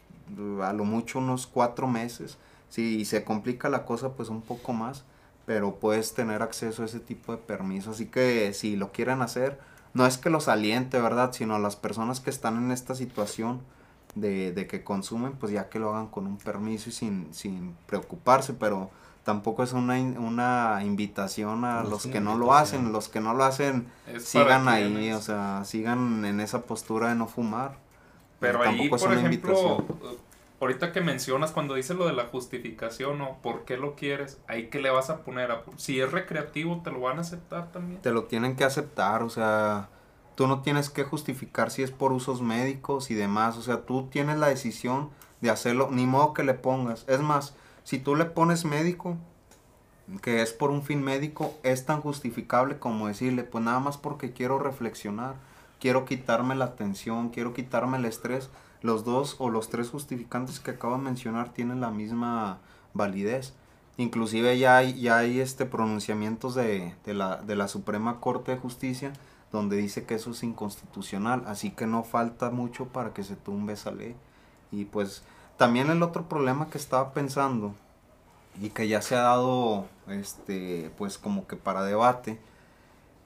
[0.61, 2.37] a lo mucho unos cuatro meses.
[2.69, 5.05] Si se complica la cosa, pues un poco más,
[5.45, 7.91] pero puedes tener acceso a ese tipo de permiso.
[7.91, 9.57] Así que si lo quieren hacer,
[9.93, 11.31] no es que los aliente, ¿verdad?
[11.31, 13.61] Sino a las personas que están en esta situación
[14.15, 17.75] de, de que consumen, pues ya que lo hagan con un permiso y sin, sin
[17.85, 18.89] preocuparse, pero
[19.25, 23.33] tampoco es una, una invitación a No los que no lo hacen, los que no
[23.33, 27.77] lo hacen, Es sigan ahí, quienes- o sea, sigan en esa postura de no fumar.
[28.39, 30.17] Pero Eh, ahí, por una ejemplo, invitación.
[30.61, 34.67] ahorita que mencionas cuando dices lo de la justificación o por qué lo quieres, ahí
[34.69, 38.01] que le vas a poner, a- si es recreativo, te lo van a aceptar también.
[38.01, 39.89] te lo tienen que aceptar, o sea,
[40.35, 44.07] tú no tienes que justificar si es por usos médicos y demás, o sea, tú
[44.11, 45.09] tienes la decisión
[45.41, 47.05] de hacerlo, ni modo que le pongas.
[47.07, 47.55] Es más,
[47.85, 49.15] si tú le pones médico,
[50.21, 54.33] que es por un fin médico, es tan justificable como decirle, pues nada más porque
[54.33, 55.35] quiero reflexionar,
[55.79, 58.49] quiero quitarme la tensión, quiero quitarme el estrés.
[58.81, 62.59] Los dos o los tres justificantes que acabo de mencionar tienen la misma
[62.93, 63.53] validez.
[63.97, 68.57] Inclusive ya hay, ya hay este pronunciamientos de, de la, de la Suprema Corte de
[68.57, 69.13] Justicia
[69.51, 73.73] donde dice que eso es inconstitucional, así que no falta mucho para que se tumbe
[73.73, 74.15] esa ley.
[74.71, 75.23] Y pues
[75.57, 77.73] también el otro problema que estaba pensando
[78.61, 82.39] y que ya se ha dado este pues como que para debate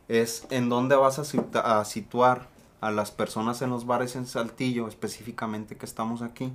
[0.07, 2.47] es en dónde vas a, situ- a situar
[2.81, 6.51] a las personas en los bares en Saltillo, específicamente que estamos aquí.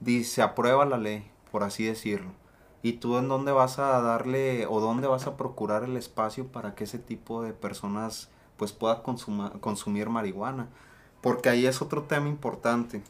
[0.00, 2.30] Dice, se aprueba la ley, por así decirlo.
[2.82, 6.74] ¿Y tú en dónde vas a darle o dónde vas a procurar el espacio para
[6.74, 10.68] que ese tipo de personas pues pueda consumir marihuana?
[11.20, 13.02] Porque ahí es otro tema importante.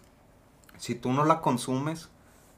[0.79, 2.09] Si tú no la consumes,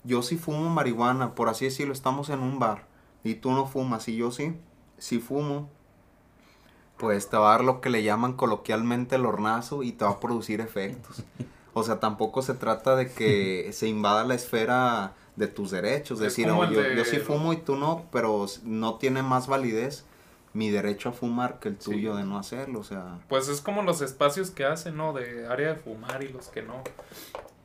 [0.04, 2.86] yo sí fumo marihuana, por así decirlo, estamos en un bar
[3.24, 4.56] y tú no fumas y yo sí,
[4.98, 5.68] si fumo,
[6.96, 10.12] pues te va a dar lo que le llaman coloquialmente el hornazo y te va
[10.12, 11.22] a producir efectos.
[11.72, 16.24] O sea, tampoco se trata de que se invada la esfera de tus derechos, Es
[16.24, 20.04] decir, "Oh, yo, de- yo sí fumo y tú no, pero no tiene más validez
[20.52, 21.92] mi derecho a fumar que el Sí.
[21.92, 25.12] tuyo de no hacerlo, o sea, Pues es como los espacios que hacen, ¿no?
[25.12, 26.82] De área de fumar y los que no.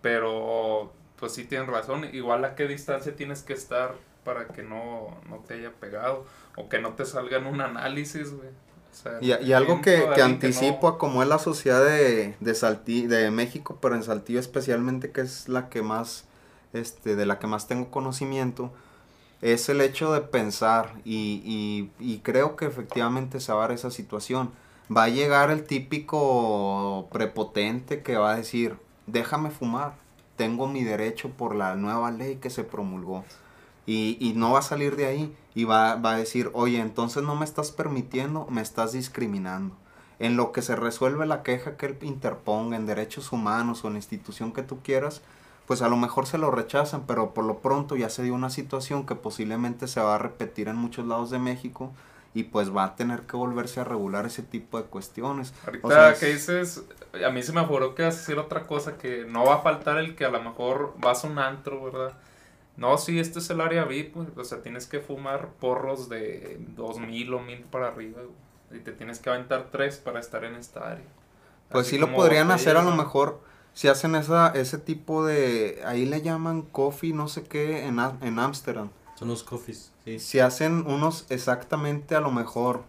[0.06, 2.06] Pero, pues sí tienen razón.
[2.14, 6.26] Igual a qué distancia tienes que estar para que no, no te haya pegado.
[6.56, 8.50] O que no te salga en un análisis, güey.
[8.50, 12.36] O sea, Y, y algo que, que anticipo no- a como es la sociedad de,
[12.40, 16.26] de, Salti- de México, pero en Saltillo especialmente, que es la que más,
[16.72, 18.72] este, de la que más tengo conocimiento,
[19.42, 23.72] es el hecho de pensar y, y, y creo que efectivamente se va a dar
[23.72, 24.52] esa situación.
[24.96, 29.94] Va a llegar el típico prepotente que va a decir, déjame fumar,
[30.36, 33.24] tengo mi derecho por la nueva ley que se promulgó.
[33.86, 37.22] Y, y no va a salir de ahí y va, va a decir, oye, entonces
[37.24, 39.76] no me estás permitiendo, me estás discriminando.
[40.18, 43.94] En lo que se resuelve la queja que él interponga en derechos humanos o en
[43.94, 45.22] la institución que tú quieras,
[45.68, 48.50] pues a lo mejor se lo rechazan, pero por lo pronto ya se dio una
[48.50, 51.92] situación que posiblemente se va a repetir en muchos lados de México
[52.34, 55.54] y pues va a tener que volverse a regular ese tipo de cuestiones.
[55.66, 56.84] Ahorita O sea, es- que dices,
[57.24, 59.62] a mí se me afuró que vas a decir otra cosa, que no va a
[59.62, 62.14] faltar el que a lo mejor vas a un antro, ¿verdad?
[62.78, 66.58] No, sí, este es el área VIP, pues, o sea, tienes que fumar porros de
[66.76, 70.56] 2000 o 1000 para arriba, güey, y te tienes que aventar tres para estar en
[70.56, 71.06] esta área.
[71.72, 73.40] Pues Así sí lo podrían hacer a lo mejor
[73.74, 78.18] si hacen esa, ese tipo de, ahí le llaman coffee, no sé qué, en, Am-
[78.22, 78.90] en Ámsterdam.
[79.16, 80.20] Son los coffees, sí.
[80.20, 82.84] Si hacen unos exactamente a lo mejor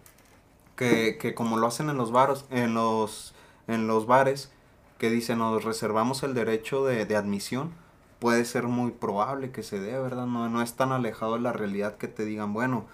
[0.75, 3.33] que, que como lo hacen en los bares, en los,
[3.67, 4.51] en los bares,
[4.97, 7.71] que dicen nos reservamos el derecho de, de admisión,
[8.19, 10.25] puede ser muy probable que se dé, ¿verdad?
[10.25, 12.85] No, no es tan alejado de la realidad que te digan, bueno,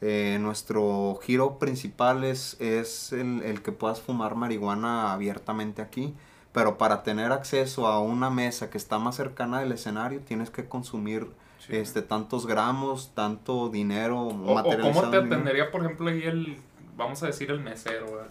[0.00, 6.14] eh, nuestro giro principal es, es el, el que puedas fumar marihuana abiertamente aquí,
[6.52, 10.68] pero para tener acceso a una mesa que está más cercana del escenario tienes que
[10.68, 11.28] consumir
[11.62, 11.76] Sí.
[11.76, 15.00] este tantos gramos, tanto dinero O, o materializado.
[15.00, 16.56] cómo te atendería, por ejemplo, ahí el,
[16.96, 18.26] vamos a decir, el mesero, ¿verdad?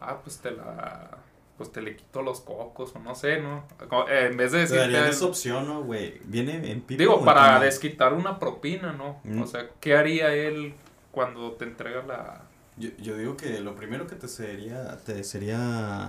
[0.00, 1.18] Ah, pues te la,
[1.62, 3.64] pues te le quito los cocos, o no sé, ¿no?
[4.08, 5.08] Eh, en vez de Te decirte...
[5.08, 6.20] esa opción, ¿no, güey?
[6.24, 9.20] Viene en pipa o Digo, para desquitar una propina, ¿no?
[9.22, 9.42] Mm.
[9.42, 10.74] O sea, ¿qué haría él
[11.12, 12.42] cuando te entrega la...
[12.78, 16.08] Yo, yo digo que lo primero que te sería, te sería,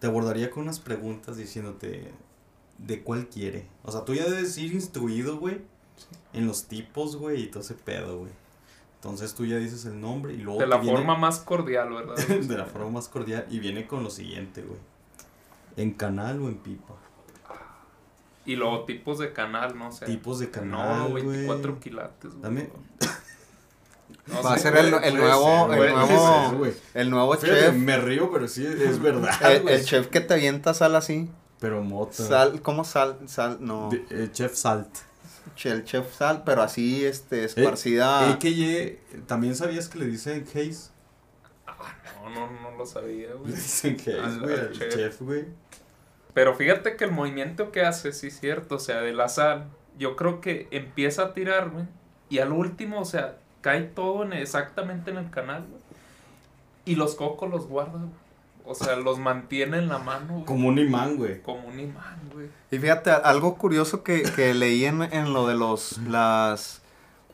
[0.00, 2.10] te abordaría con unas preguntas diciéndote
[2.78, 3.68] de cuál quiere.
[3.84, 5.60] O sea, tú ya debes ir instruido, güey,
[6.32, 8.32] en los tipos, güey, y todo ese pedo, güey.
[9.02, 12.16] Entonces tú ya dices el nombre y luego De la viene- forma más cordial, ¿verdad?
[12.28, 14.78] de la forma más cordial y viene con lo siguiente, güey.
[15.76, 16.94] ¿En canal o en pipa?
[18.44, 20.06] Y luego tipos de canal, no sé.
[20.06, 21.22] Tipos de canal, No, güey.
[21.24, 22.42] 24 quilates, güey.
[22.42, 22.70] Dame.
[24.26, 26.72] No Va a ser el, nuevo, ser, el nuevo, güey.
[26.94, 27.74] el nuevo Fíjate, chef.
[27.74, 29.32] me río, pero sí es verdad.
[29.68, 31.30] El chef que te avienta sal así.
[31.58, 32.12] Pero mota.
[32.12, 33.18] Sal, ¿cómo sal?
[33.26, 33.88] Sal, no.
[33.90, 34.88] De- eh, chef Salt.
[35.64, 38.30] El chef sal, pero así, este, Eh, esparcida.
[38.30, 40.92] AKJ, ¿también sabías que le dicen Hayes?
[42.22, 43.52] No, no, no lo sabía, Le güey.
[43.52, 44.94] dicen Hayes, güey, al al chef.
[44.94, 45.44] chef, güey.
[46.34, 49.68] Pero fíjate que el movimiento que hace, sí es cierto, o sea, de la sal,
[49.98, 51.86] yo creo que empieza a tirar, güey,
[52.28, 55.80] y al último, o sea, cae todo en, exactamente en el canal, güey,
[56.84, 58.10] y los cocos los guarda, güey.
[58.70, 61.42] O sea, los mantiene en la mano, güey, Como un imán, güey.
[61.42, 62.46] como un imán, güey.
[62.70, 66.80] Y fíjate, algo curioso que, que leí en, en lo de los, las,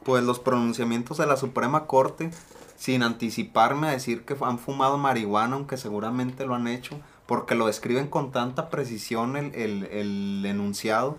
[0.02, 2.30] pues los pronunciamientos de la Suprema Corte,
[2.78, 7.66] sin anticiparme a decir que han fumado marihuana, aunque seguramente lo han hecho, porque lo
[7.66, 11.18] describen con tanta precisión el, el, el enunciado,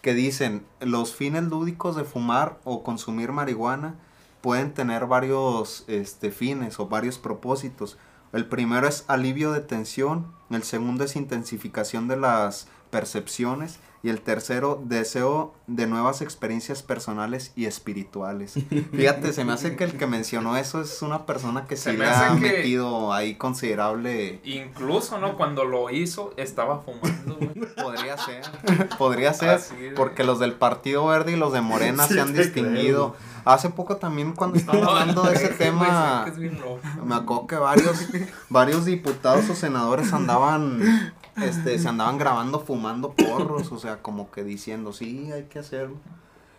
[0.00, 3.96] que dicen, los fines lúdicos de fumar o consumir marihuana
[4.40, 7.98] pueden tener varios este, fines o varios propósitos.
[8.32, 14.20] El primero es alivio de tensión, el segundo es intensificación de las percepciones y el
[14.22, 18.54] tercero deseo de nuevas experiencias personales y espirituales.
[18.92, 21.96] Fíjate, se me hace que el que mencionó eso es una persona que Se sí
[21.98, 24.40] me le ha metido ahí considerable.
[24.44, 25.36] Incluso, ¿no?
[25.36, 27.50] Cuando lo hizo, estaba fumando, güey.
[27.82, 28.42] Podría ser,
[28.98, 32.20] podría ser, Así de- porque los del Partido Verde y los de Morena Sí se
[32.20, 33.16] han distinguido.
[33.44, 36.26] Hace poco también cuando estaban hablando de ese tema,
[37.04, 38.06] me acuerdo que varios,
[38.48, 44.44] varios diputados o senadores andaban, este, se andaban grabando fumando porros, o sea, como que
[44.44, 45.96] diciendo, sí, hay que hacerlo.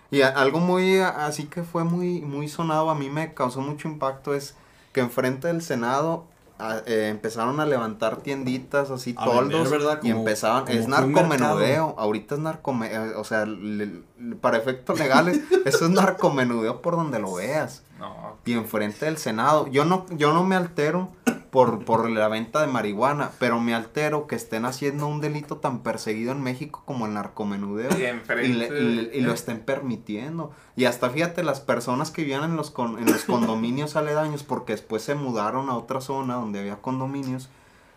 [0.09, 3.87] Y a- algo muy, así que fue muy, muy sonado, a mí me causó mucho
[3.87, 4.55] impacto, es
[4.91, 6.25] que enfrente del Senado
[6.59, 9.69] a- eh, empezaron a levantar tienditas así, A toldos,
[10.03, 13.85] y empezaban, es narcomenudeo, ahorita es narcomenudeo, o sea, le-
[14.19, 17.83] le- para efectos legales, eso es narcomenudeo por donde lo veas.
[17.99, 19.67] No, y enfrente del Senado.
[19.67, 21.09] Yo no, yo no me altero
[21.51, 25.83] por, por la venta de marihuana, pero me altero que estén haciendo un delito tan
[25.83, 28.47] perseguido en México como el narcomenudeo y y, enfrente.
[28.57, 30.51] le- y le- y lo estén permitiendo.
[30.77, 34.73] Y hasta fíjate, las personas que vivían en los, con- en los condominios aledaños, porque
[34.73, 37.49] después se mudaron a otra zona donde había condominios,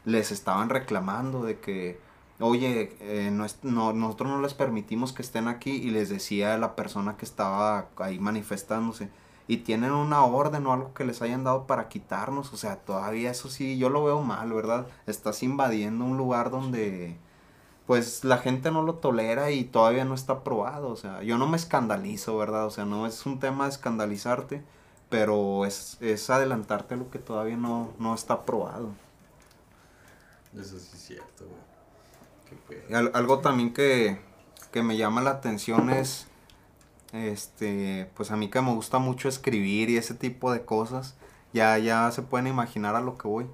[0.04, 2.00] les estaban reclamando de que,
[2.40, 6.58] oye, eh, no es- no, nosotros no les permitimos que estén aquí y les decía
[6.58, 9.08] la persona que estaba ahí manifestándose.
[9.46, 12.52] Y tienen una orden o algo que les hayan dado para quitarnos.
[12.52, 14.86] O sea, todavía eso sí, yo lo veo mal, ¿verdad?
[15.06, 17.16] Estás invadiendo un lugar donde
[17.86, 20.88] pues la gente no lo tolera y todavía no está aprobado.
[20.88, 22.66] O sea, yo no me escandalizo, ¿verdad?
[22.66, 24.62] O sea, no es un tema de escandalizarte,
[25.10, 28.88] pero es, es adelantarte a lo que todavía no, no está aprobado.
[30.58, 32.94] Eso sí es cierto, güey.
[32.94, 34.20] Al- algo también que,
[34.72, 36.26] que me llama la atención es,
[37.14, 41.14] este, pues a mí que me gusta mucho escribir y ese tipo de cosas,
[41.52, 43.46] ya, ya se pueden imaginar a lo que voy.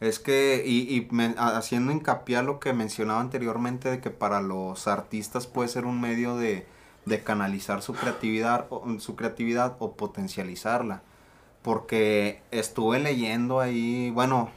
[0.00, 4.40] Es que, y, y me- haciendo hincapié a lo que mencionaba anteriormente, de que para
[4.40, 6.66] los artistas puede ser un medio de,
[7.06, 11.02] de canalizar su creatividad, o, su creatividad o potencializarla.
[11.62, 14.50] Porque estuve leyendo ahí, bueno,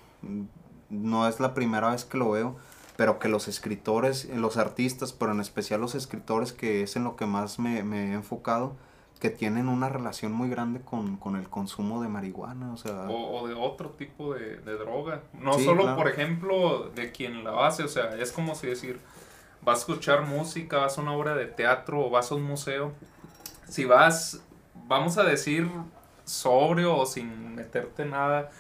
[0.90, 2.58] no es la primera vez que lo veo,
[2.98, 7.16] pero que los escritores, los artistas, pero en especial los escritores, que es en lo
[7.16, 8.76] que más me, me he enfocado,
[9.20, 13.08] que tienen una relación muy grande con, con el consumo de marihuana, o sea...
[13.10, 15.22] O, o de otro tipo de, de droga.
[15.34, 15.98] No Sí, solo, claro.
[15.98, 17.84] por ejemplo, de quien la hace.
[17.84, 19.00] O sea, es como si decir,
[19.62, 22.94] vas a escuchar música, vas a una obra de teatro o vas a un museo.
[23.68, 24.44] Si vas,
[24.88, 25.70] vamos a decir,
[26.26, 28.52] sobrio o sin meterte nada,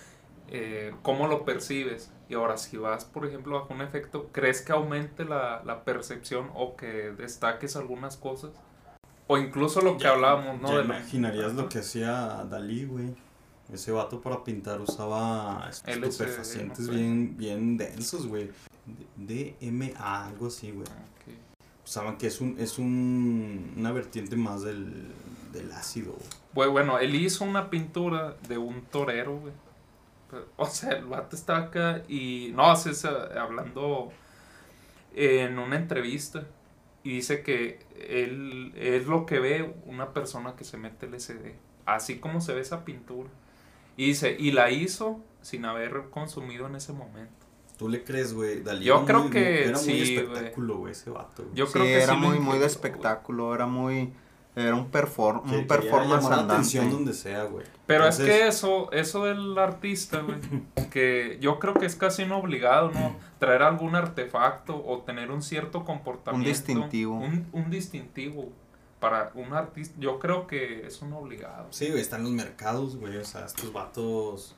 [0.47, 2.11] eh, ¿cómo lo percibes?
[2.29, 6.49] Y ahora, si vas, por ejemplo, bajo un efecto, ¿crees que aumente la, la percepción
[6.55, 8.51] o que destaques algunas cosas?
[9.27, 10.69] O incluso lo que Ya- hablábamos, ¿no?
[10.69, 13.15] ya De imaginarías lo que hacía Dalí, güey.
[13.71, 16.97] Ese vato para pintar usaba LSD, estupefacientes no sé.
[16.99, 18.49] bien, bien densos, güey.
[19.15, 20.85] DMA, algo así, güey.
[20.87, 21.33] Ok.
[21.83, 25.07] Saben que es un, es un, una vertiente más del,
[25.53, 26.15] del ácido.
[26.53, 26.69] güey.
[26.69, 29.53] Bueno, él hizo una pintura de un torero, güey.
[30.57, 32.51] O sea, el vato está acá y...
[32.53, 34.11] No, es esa- hablando
[35.15, 36.45] en una entrevista.
[37.03, 41.53] Y dice que él es lo que ve una persona que se mete LSD.
[41.85, 43.29] Así como se ve esa pintura.
[43.95, 47.31] Y dice, y la hizo sin haber consumido en ese momento.
[47.77, 48.61] ¿Tú le crees, güey?
[48.61, 50.15] Dalí Yo era creo muy- que Era muy sí, güey.
[50.17, 51.43] espectáculo, güey, ese vato.
[51.43, 51.55] güey.
[51.55, 54.11] Yo Sí, creo que era sí muy, muy de espectáculo, era muy...
[54.57, 56.53] Era un, perform un performance andante.
[56.53, 57.63] atención donde sea, güey.
[57.85, 60.39] Pero es que eso, eso del artista, güey,
[60.91, 63.15] que yo creo que es casi un obligado, ¿no?
[63.37, 66.49] Traer algún artefacto o tener un cierto comportamiento.
[66.49, 67.17] distintivo.
[67.17, 68.49] Un, un distintivo
[68.99, 69.95] para un artista.
[69.99, 71.67] Yo creo que es un obligado.
[71.69, 73.17] Sí, güey, están los mercados, güey.
[73.17, 74.55] O sea, estos vatos.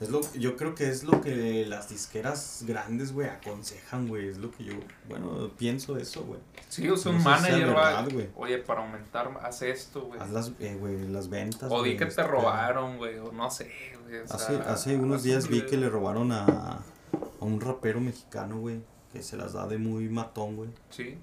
[0.00, 4.28] Es lo, yo creo que es lo que las disqueras grandes, güey, aconsejan, güey.
[4.28, 4.72] Es lo que yo,
[5.08, 6.40] bueno, pienso eso, güey.
[6.70, 10.18] Sí, o sea, un manager verdad, oye, para aumentar, haz esto, güey.
[10.18, 11.70] Haz las, eh, güey, las ventas.
[11.70, 12.40] O di güey, que este te pedo.
[12.40, 13.70] robaron, güey, o no sé,
[14.04, 14.20] güey.
[14.22, 18.80] Hace, sea, hace unos días vi que le robaron a, a un rapero mexicano, güey.
[19.12, 20.70] Que se las da de muy matón, güey.
[20.88, 21.18] Sí.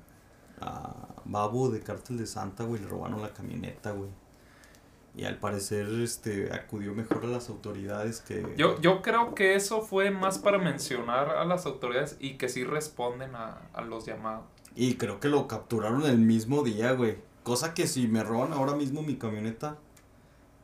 [0.62, 0.94] A
[1.26, 2.82] Babu de Cártel de Santa, güey.
[2.82, 4.10] Le robaron la camioneta, güey.
[5.18, 8.54] Y al parecer, este, acudió mejor a las autoridades que...
[8.56, 12.64] Yo, yo creo que eso fue más para mencionar a las autoridades y que sí
[12.64, 14.46] responden a, a los llamados.
[14.76, 17.18] Y creo que lo capturaron el mismo día, güey.
[17.42, 19.78] Cosa que si me roban ahora mismo mi camioneta,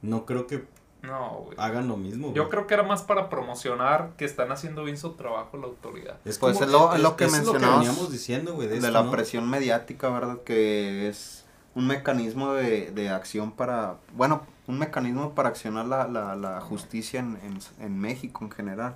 [0.04, 0.66] no creo que
[1.01, 1.58] No, güey.
[1.60, 2.32] hagan lo mismo.
[2.36, 6.20] Yo creo que era más para promocionar que están haciendo bien su trabajo la autoridad.
[6.26, 8.80] Es Pues como- es lo- es lo que eso mencionabas veníamos diciendo, güey, de, de
[8.82, 9.10] esto, la ¿no?
[9.10, 10.41] presión mediática, ¿verdad?
[10.43, 11.45] Que es
[11.76, 17.19] un mecanismo de, de acción para, bueno, un mecanismo para accionar la, la, la justicia
[17.19, 18.95] en, en, en México en general.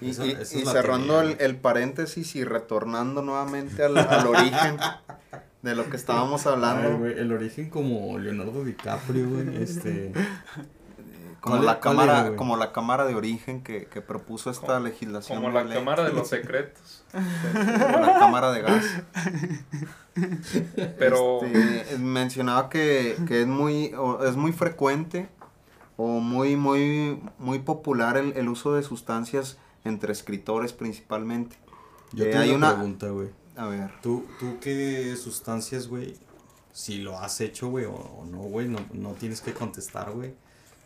[0.00, 4.78] Y, cerrando el, el paréntesis y retornando nuevamente al, al origen
[5.62, 10.12] de lo que estábamos hablando, Ay, el origen como Leonardo DiCaprio, güey, este...
[11.40, 15.38] como, ¿Cuál- la cámara, como la cámara de origen que, que propuso esta Como- legislación.
[15.42, 17.04] Como la ley, Cámara de los Secretos.
[17.12, 18.84] como la cámara de gas.
[20.98, 25.28] Pero Este, mencionaba que, que es muy o es muy frecuente
[25.96, 31.56] o muy muy muy popular el, el uso de sustancias entre escritores principalmente.
[32.12, 33.28] Yo Eh, tengo hay una una- pregunta, güey.
[33.56, 36.16] A ver, ¿Tú, ¿Tú qué sustancias, güey?
[36.72, 40.34] Si lo has hecho, güey, o, o no, güey, no, no tienes que contestar, güey.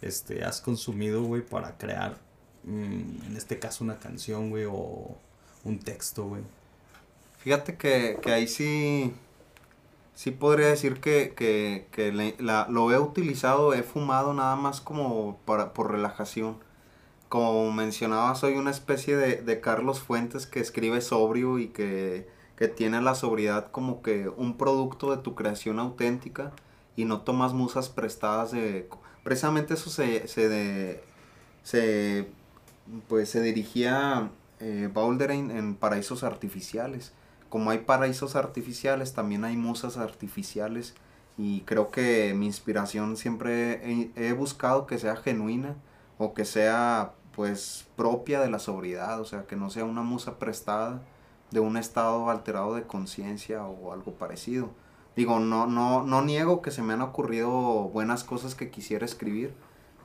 [0.03, 2.19] Este, has consumido, güey, para crear,
[2.65, 5.17] mm, en este caso, una canción, güey, o
[5.65, 6.43] un texto, güey.
[7.39, 9.15] fíjate que, que ahí sí
[10.15, 15.39] sí podría decir que, que, que la- lo he utilizado, he fumado nada más como
[15.45, 16.57] para, por relajación.
[17.29, 22.69] Como mencionaba, soy una especie de, de Carlos Fuentes que escribe sobrio y que, que
[22.69, 26.53] tiene la sobriedad como que un producto de tu creación auténtica
[26.97, 28.89] y no tomas musas prestadas de...
[29.23, 31.03] Precisamente eso se, se, de-
[31.63, 32.29] se,
[33.09, 34.31] pues, se dirigía
[34.61, 37.13] eh, en paraísos artificiales.
[37.49, 40.95] Como hay paraísos artificiales, también hay musas artificiales
[41.39, 43.81] y creo que mi inspiración siempre
[44.17, 45.77] he, he buscado que sea genuina
[46.19, 50.39] o que sea pues propia de la sobriedad, o sea, que no sea una musa
[50.39, 51.03] prestada
[51.51, 54.71] de un estado alterado de conciencia o algo parecido.
[55.17, 59.55] Digo, no, no, no niego que se me han ocurrido buenas cosas que quisiera escribir,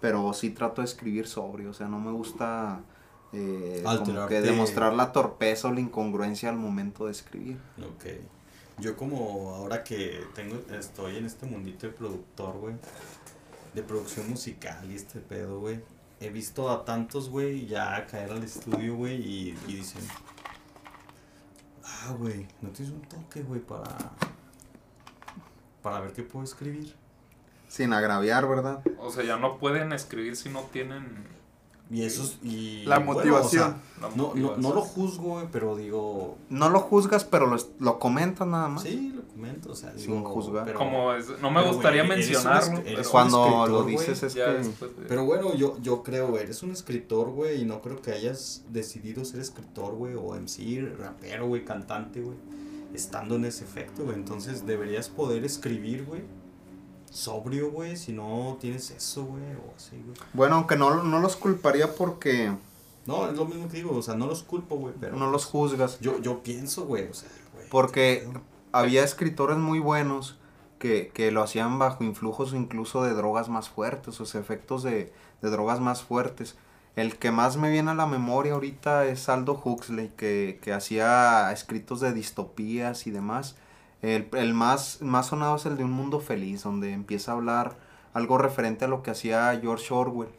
[0.02, 2.82] pero sí trato de escribir sobrio, o sea, no me gusta
[3.34, 7.60] eh, como que demostrar la torpeza o la incongruencia al momento de escribir.
[7.80, 8.06] Ok.
[8.80, 12.76] Yo como ahora que tengo, estoy en este mundito de productor, güey,
[13.74, 15.82] de producción musical y este pedo, güey,
[16.20, 20.02] he visto a tantos, güey, ya caer al estudio, güey, y, y dicen,
[21.84, 24.12] ah, güey, ¿no tienes un toque, güey, para,
[25.82, 26.94] para ver qué puedo escribir?
[27.68, 28.82] Sin agraviar, ¿verdad?
[29.00, 31.06] O sea, ya no pueden escribir si no tienen
[31.92, 32.84] Y eso es, y...
[32.86, 33.64] La bueno, o motivación.
[33.72, 34.62] sea, la no, no, motivación.
[34.62, 38.84] no lo juzgo, güey, pero digo, No lo juzgas, pero lo, lo comentas nada más.
[38.84, 40.66] sí, lo comento, o sea, Sin digo, juzgar.
[40.66, 42.80] pero- Como es- no me pero, gustaría un mencionarlo.
[42.86, 44.52] es- Cuando escritor, lo dices es ya que...
[44.60, 48.02] después de- Pero bueno, yo, yo creo, güey, eres un escritor, güey, y no creo
[48.02, 52.38] que hayas decidido ser escritor, güey, o MC, rapero, güey, cantante, güey,
[52.94, 54.16] estando en ese efecto, güey.
[54.16, 56.24] Entonces deberías poder escribir, güey,
[57.10, 60.18] sobrio, güey, si no tienes eso, güey, o así, güey.
[60.34, 62.52] Bueno, aunque no, no los culparía porque
[63.06, 65.16] No, es lo mismo que digo, o sea, no los culpo, güey, pero...
[65.16, 66.00] no los juzgas.
[66.00, 67.68] Yo, yo pienso, güey, o sea, güey.
[67.70, 68.28] Porque
[68.72, 70.38] había escritores muy buenos
[70.78, 75.12] que, que lo hacían bajo influjos incluso de drogas más fuertes, o sea, efectos de,
[75.42, 76.56] de drogas más fuertes.
[76.96, 81.52] El que más me viene a la memoria ahorita es Aldo Huxley, que, que hacía
[81.52, 83.56] escritos de distopías y demás.
[84.02, 87.78] El, el más, más sonado es el de Un Mundo Feliz, donde empieza a hablar
[88.14, 90.30] algo referente a lo que hacía George Orwell,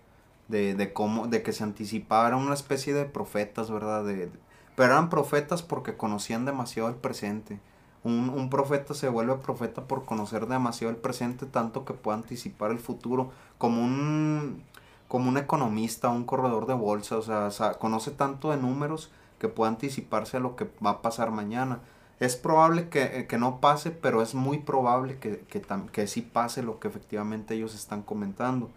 [0.49, 4.05] de, de cómo, de que se anticipaba, era una especie de profetas, ¿verdad?
[4.05, 4.31] De-
[4.77, 7.61] pero eran profetas porque conocían demasiado el presente.
[8.03, 12.71] Un, un profeta se vuelve profeta por conocer demasiado el presente, tanto que puede anticipar
[12.71, 14.63] el futuro, como un,
[15.11, 19.49] como un economista, un corredor de bolsa, o sea, sa- conoce tanto de números que
[19.51, 21.81] puede anticiparse a lo que va a pasar mañana.
[22.21, 26.23] es probable que, eh, que no pase, pero es muy probable que, que, que sí
[26.23, 28.71] pase lo que efectivamente ellos están comentando.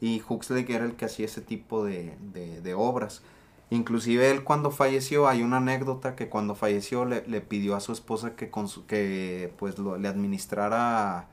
[0.00, 3.22] Y Huxley era el que hacía ese tipo de, de, de obras.
[3.70, 7.92] Inclusive él cuando falleció, hay una anécdota que cuando falleció le, le pidió a su
[7.92, 8.50] esposa que,
[8.88, 11.28] que pues lo- le administrara,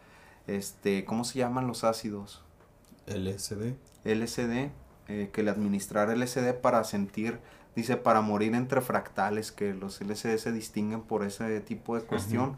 [0.48, 2.43] este, ¿cómo se llaman los ácidos?
[3.08, 3.76] LSD.
[4.16, 4.70] LSD,
[5.10, 7.39] eh, que le administrara LSD para sentir,
[7.76, 12.58] dice, para morir entre fractales, que los LSD se distinguen por ese tipo de cuestión.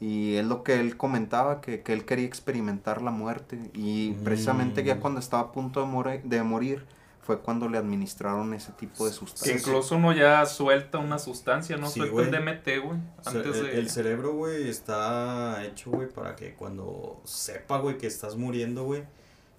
[0.00, 3.58] Y es lo que él comentaba, que, que él quería experimentar la muerte.
[3.74, 5.00] Y precisamente ya Mm.
[5.00, 6.84] cuando estaba a punto de, more- de morir,
[7.20, 9.60] fue cuando le administraron ese tipo de Que sustancias.
[9.60, 11.88] incluso uno ya suelta una sustancia, ¿no?
[11.88, 12.98] Sí, suelta el DMT, güey.
[13.18, 13.78] O sea, Antes el, de...
[13.80, 19.02] el cerebro, güey, está hecho, güey, para que cuando sepa, güey, que estás muriendo, güey,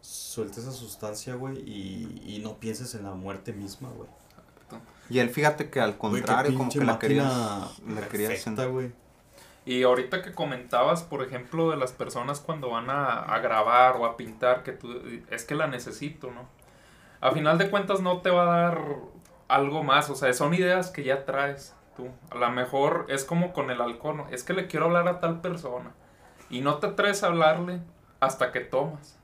[0.02, 4.10] suelte esa sustancia, güey, y, y no pienses en la muerte misma, güey.
[5.10, 8.92] Y él fíjate que al contrario, como que la quería, la güey.
[9.66, 14.06] Y ahorita que comentabas, por ejemplo, de las personas cuando van a, a grabar o
[14.06, 16.48] a pintar, que tú, es que la necesito, ¿no?
[17.22, 18.82] A final de cuentas no te va a dar
[19.48, 22.08] algo más, o sea, son ideas que ya traes tú.
[22.30, 24.28] A lo mejor es como con el alcohol, ¿no?
[24.30, 25.92] Es que le quiero hablar a tal persona
[26.50, 27.82] y no te atreves a hablarle
[28.20, 29.19] hasta que tomas.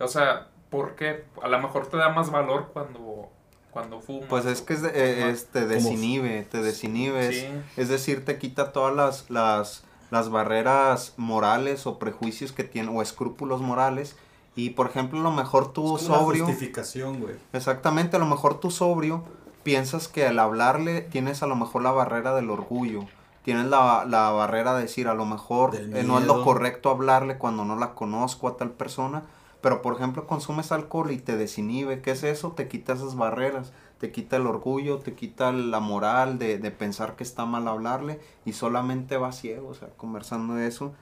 [0.00, 1.24] O sea, ¿por qué?
[1.42, 3.28] A lo mejor te da más valor cuando,
[3.70, 4.26] cuando fumas.
[4.28, 7.28] Pues es que es de- eh, es- te desinhibe, te desinhibe.
[7.28, 7.48] es- Sí.
[7.76, 13.02] Es decir, te quita todas las, las, las barreras morales o prejuicios que tiene, o
[13.02, 14.16] escrúpulos morales.
[14.54, 17.34] Y por ejemplo, a lo mejor tú Es como una sobrio, justificación, güey.
[17.52, 19.22] exactamente, a lo mejor tú sobrio,
[19.62, 23.00] piensas que al hablarle tienes a lo mejor la barrera del orgullo.
[23.42, 27.36] Tienes la, la barrera de decir, a lo mejor eh, no es lo correcto hablarle
[27.38, 29.22] cuando no la conozco a tal persona.
[29.66, 32.00] Pero por ejemplo, consumes alcohol y te desinhibe.
[32.00, 32.52] ¿Qué es eso?
[32.52, 33.72] Te quita esas barreras.
[33.98, 38.20] Te quita el orgullo, te quita la moral de, de pensar que está mal hablarle
[38.44, 40.94] y solamente va ciego, o sea, conversando de eso.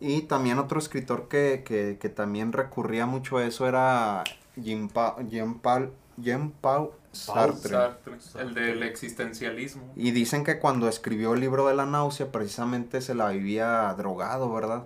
[0.00, 4.24] Y también otro escritor que, que, que también recurría mucho a eso era
[4.56, 7.70] Jean, pa Jean, Paul, Jean Paul Sartre.
[7.70, 9.84] Sartre, el del existencialismo.
[9.94, 14.52] Y dicen que cuando escribió el libro de la náusea, precisamente se la vivía drogado,
[14.52, 14.82] ¿verdad?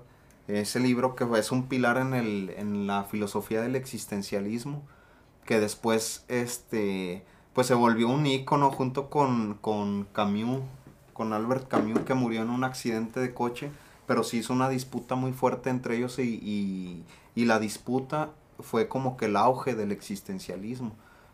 [0.46, 4.82] Ese libro que es un pilar en, el, en la filosofía del existencialismo,
[5.46, 7.24] que después, este,
[7.54, 10.60] pues se volvió un ícono junto con, con Camus,
[11.12, 13.70] con Albert Camus, que murió en un accidente de coche,
[14.06, 18.30] pero se hizo una disputa muy fuerte entre ellos y, y, y la disputa
[18.60, 20.92] fue como que el auge del existencialismo,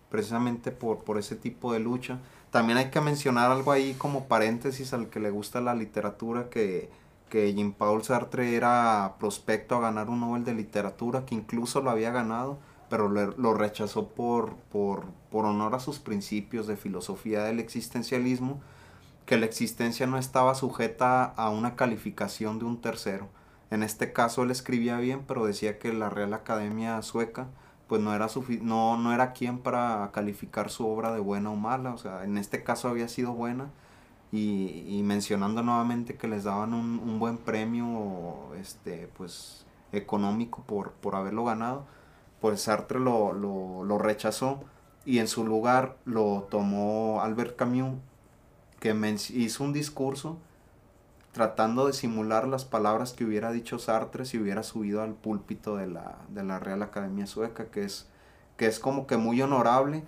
[0.08, 2.18] precisamente por, por ese tipo de lucha.
[2.50, 6.90] También hay que mencionar algo ahí como paréntesis al que le gusta la literatura, que,
[7.30, 12.10] que Jean-Paul Sartre era prospecto a ganar un Nobel de Literatura, que incluso lo había
[12.10, 12.58] ganado,
[12.90, 18.60] pero lo rechazó por, por, por honor a sus principios de filosofía del existencialismo,
[19.24, 23.28] que la existencia no estaba sujeta a una calificación de un tercero.
[23.70, 27.46] En este caso él escribía bien, pero decía que la Real Academia Sueca
[27.86, 28.28] pues no era
[28.62, 32.38] no, no era quien para calificar su obra de buena o mala, o sea, en
[32.38, 33.70] este caso había sido buena
[34.32, 40.92] y, y mencionando nuevamente que les daban un, un buen premio este pues económico por,
[40.92, 41.84] por haberlo ganado,
[42.40, 44.62] pues Sartre lo, lo, lo rechazó
[45.04, 47.98] y en su lugar lo tomó Albert Camus
[48.78, 48.94] que
[49.34, 50.38] hizo un discurso
[51.32, 55.86] tratando de simular las palabras que hubiera dicho Sartre si hubiera subido al púlpito de
[55.86, 58.08] la, de la Real Academia Sueca, que es,
[58.56, 60.04] que es como que muy honorable.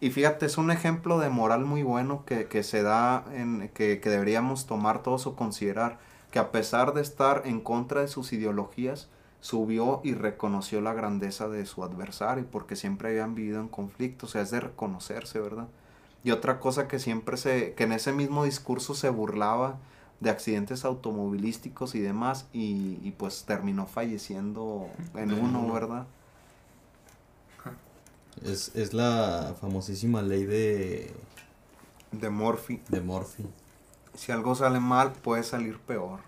[0.00, 4.00] Y fíjate, es un ejemplo de moral muy bueno que, que se da, en, que,
[4.00, 5.98] que deberíamos tomar todos o considerar,
[6.30, 9.08] que a pesar de estar en contra de sus ideologías,
[9.40, 14.28] subió y reconoció la grandeza de su adversario, porque siempre habían vivido en conflicto, o
[14.28, 15.68] sea, es de reconocerse, ¿verdad?
[16.24, 19.76] Y otra cosa que siempre se, que en ese mismo discurso se burlaba
[20.20, 25.70] de accidentes automovilísticos y demás, y, y pues terminó falleciendo en uno.
[25.72, 26.06] ¿verdad?
[28.42, 31.14] Es, es la famosísima ley de,
[32.12, 32.80] De Morphy.
[32.88, 33.44] de Morphy.
[34.14, 36.20] Si algo sale mal, puede salir peor.